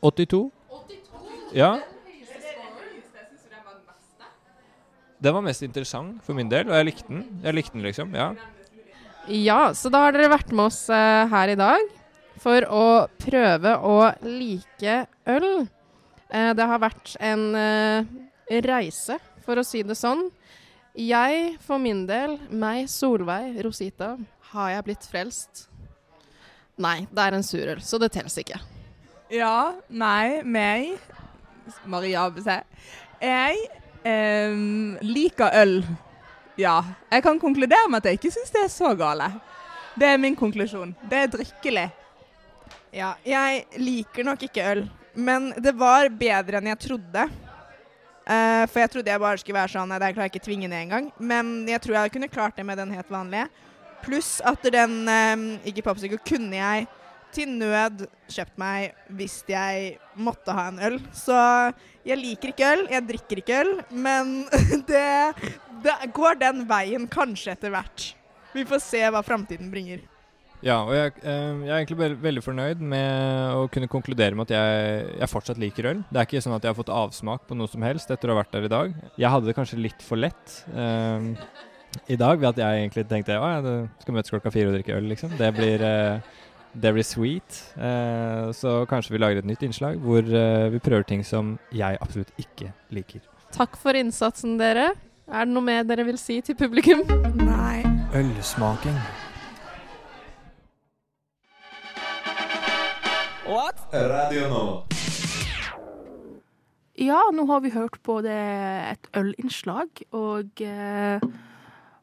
[0.03, 0.41] 82.
[1.55, 1.76] Ja.
[5.22, 7.22] Den var mest interessant for min del, og jeg likte den.
[7.45, 8.12] Jeg likte den, liksom.
[8.14, 8.32] Ja.
[9.26, 11.87] Ja, så da har dere vært med oss eh, her i dag
[12.43, 12.84] for å
[13.22, 14.99] prøve å like
[15.32, 15.49] øl.
[16.30, 18.12] Eh, det har vært en eh,
[18.66, 20.28] reise, for å si det sånn.
[20.97, 24.14] Jeg, for min del, meg, Solveig, Rosita,
[24.55, 25.66] har jeg blitt frelst?
[26.80, 28.57] Nei, det er en surøl, så det telles ikke.
[29.32, 30.94] Ja, nei, meg
[31.84, 32.49] Maria ABC.
[33.20, 33.61] Jeg
[34.09, 34.57] eh,
[35.05, 35.76] liker øl.
[36.57, 36.78] Ja.
[37.12, 39.28] Jeg kan konkludere med at jeg ikke syns det er så gale.
[40.01, 40.94] Det er min konklusjon.
[41.05, 41.90] Det er drikkelig.
[42.97, 47.28] Ja, jeg liker nok ikke øl, men det var bedre enn jeg trodde.
[48.27, 50.70] Eh, for jeg trodde jeg bare skulle være sånn Nei, det klarer jeg ikke tvinge
[50.70, 51.09] ned engang.
[51.18, 53.47] Men jeg tror jeg kunne klart det med den helt vanlige.
[54.03, 56.87] Pluss at den um, Iggy Popsicle kunne jeg
[57.35, 60.99] til nød kjøpt meg hvis jeg måtte ha en øl.
[61.14, 61.37] Så
[62.07, 64.37] jeg liker ikke øl, jeg drikker ikke øl, men
[64.91, 65.09] det,
[65.85, 68.11] det går den veien kanskje etter hvert.
[68.57, 70.05] Vi får se hva framtiden bringer.
[70.64, 74.57] Ja, og jeg, eh, jeg er egentlig veldig, fornøyd med å kunne konkludere med at
[74.57, 76.02] jeg, jeg fortsatt liker øl.
[76.09, 78.36] Det er ikke sånn at jeg har fått avsmak på noe som helst etter å
[78.36, 78.96] ha vært der i dag.
[79.20, 81.32] Jeg hadde det kanskje litt for lett eh,
[82.09, 84.96] i dag ved at jeg egentlig tenkte at jeg skal møtes klokka fire og drikke
[84.96, 85.36] øl, liksom.
[85.38, 86.20] Det blir, eh,
[86.74, 87.61] det blir sweet.
[87.76, 92.00] Eh, så kanskje vi lager et nytt innslag hvor eh, vi prøver ting som jeg
[92.00, 93.24] absolutt ikke liker.
[93.57, 94.92] Takk for innsatsen, dere.
[95.26, 97.02] Er det noe mer dere vil si til publikum?
[97.42, 97.82] Nei.
[98.14, 98.98] Ølsmaking.
[103.47, 104.82] Radio Nova.
[106.99, 108.34] Ja, nå har vi hørt på det,
[108.90, 111.26] et ølinnslag, og uh,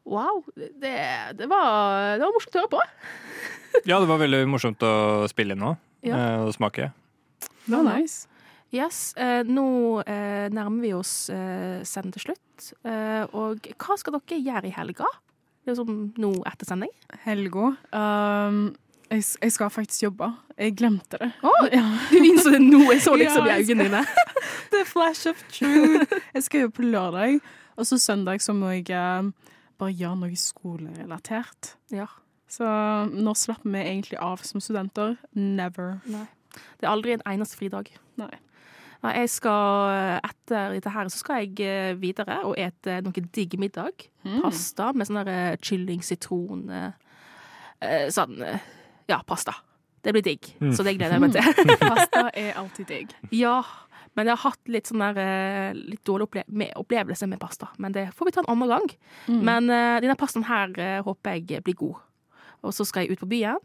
[0.08, 0.38] wow.
[0.56, 0.92] Det,
[1.36, 2.80] det, var, det var morsomt å høre på.
[3.90, 4.92] Ja, det var veldig morsomt å
[5.28, 5.72] spille inn nå,
[6.06, 6.14] Ja.
[6.14, 6.92] eh, og smake.
[7.42, 8.30] Det var nice.
[8.72, 9.66] Yes, uh, nå
[10.06, 12.70] nærmer vi oss eh, send til slutt.
[13.34, 15.10] Og hva skal dere gjøre i helga?
[15.64, 16.92] Det Liksom nå etter sending?
[17.24, 17.74] Helga.
[17.90, 18.62] Um,
[19.14, 20.28] jeg, jeg skal faktisk jobbe.
[20.58, 21.30] Jeg glemte det.
[21.42, 21.84] Å, Ja.
[22.10, 24.04] du innså det nå, jeg så liksom Ja, i øynene dine.
[24.74, 26.12] The flash of truth.
[26.34, 27.40] Jeg skal jobbe på lørdag,
[27.76, 29.30] og så søndag så må jeg eh,
[29.80, 31.74] bare gjøre noe skolerelatert.
[31.94, 32.06] Ja.
[32.50, 32.64] Så
[33.10, 35.16] når slapper vi egentlig av som studenter?
[35.34, 35.96] Never.
[36.06, 36.26] Nei.
[36.78, 37.88] Det er aldri en eneste fridag.
[38.20, 38.30] Nei.
[39.04, 43.58] Nei, jeg skal, etter dette her, så skal jeg eh, videre og ete noe digg
[43.60, 44.06] middag.
[44.24, 44.38] Mm.
[44.46, 46.92] Pasta med sånn der eh, kylling, sitron eh,
[47.84, 48.62] eh, Sånn eh,
[49.08, 49.54] Ja, pasta.
[50.04, 50.50] Det blir digg.
[50.60, 50.72] Mm.
[50.76, 51.64] Så det gleder jeg meg til.
[51.90, 53.14] Pasta er alltid digg.
[53.32, 53.62] ja.
[54.14, 57.66] Men jeg har hatt litt sånn der eh, litt dårlig opple med opplevelse med pasta.
[57.82, 58.84] Men det får vi ta en annen gang.
[59.26, 59.40] Mm.
[59.48, 61.96] Men uh, denne pastaen her uh, håper jeg blir god.
[62.62, 63.58] Og så skal jeg ut på byen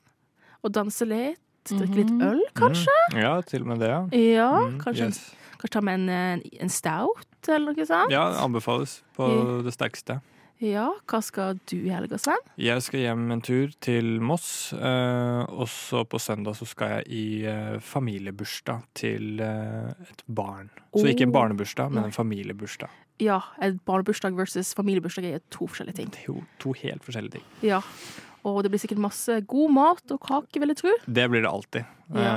[0.66, 1.38] og danse litt.
[1.70, 2.24] Drikke litt Mhm.
[2.32, 2.96] øl, kanskje.
[3.14, 3.20] Mm.
[3.22, 4.00] Ja, til og med det, ja.
[4.18, 5.20] Ja, Mm, kanskje, yes.
[5.62, 8.10] kanskje ta med en, en stout eller noe sånt.
[8.16, 9.30] Ja, anbefales på
[9.68, 10.18] det sterkeste.
[10.60, 12.42] Ja, hva skal du i helga, Sven?
[12.60, 17.06] Jeg skal hjem en tur til Moss, eh, og så på søndag så skal jeg
[17.16, 20.68] i eh, familiebursdag til eh, et barn.
[20.92, 21.38] Så ikke en Oh.
[21.38, 22.90] barnebursdag, men en familiebursdag.
[23.24, 26.12] Ja, et barnebursdag versus familiebursdag er to forskjellige ting.
[26.12, 27.48] Det er jo to helt forskjellige ting.
[27.64, 27.80] Ja.
[28.48, 30.94] Og det blir sikkert masse god mat og kake, vil jeg tro.
[31.08, 31.86] Det blir det alltid.
[32.16, 32.36] Ja.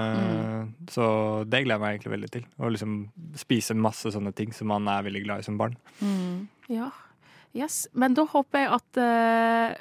[0.62, 2.46] Eh, Så det gleder jeg meg egentlig veldig til.
[2.62, 2.98] Å liksom
[3.34, 5.74] spise masse sånne ting som man er veldig glad i som barn.
[6.00, 6.46] Mm.
[6.70, 6.90] Ja.
[7.56, 7.86] Yes.
[7.92, 9.74] Men da håper jeg at uh,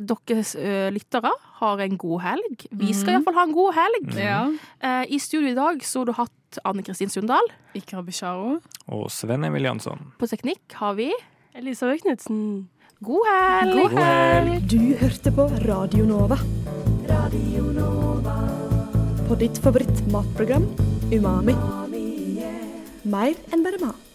[0.00, 2.66] dere uh, lyttere har en god helg.
[2.70, 3.16] Vi skal mm.
[3.18, 4.12] iallfall ha en god helg.
[4.16, 4.42] Ja.
[4.80, 7.52] Uh, I studio i dag så har du hatt Anne Kristin Sundal.
[7.78, 8.58] Ikra Bisharo.
[8.90, 10.12] Og Sven Emil Jansson.
[10.18, 11.10] På teknikk har vi
[11.54, 12.68] Elisabeth Knutsen.
[13.00, 13.76] God helg!
[13.78, 14.56] God helg!
[14.68, 16.36] Du hørte på Radio Nova.
[17.08, 18.36] Radio Nova.
[19.28, 20.68] På ditt favoritt matprogram
[21.08, 21.56] Umami.
[23.08, 24.09] Mer enn bare mat.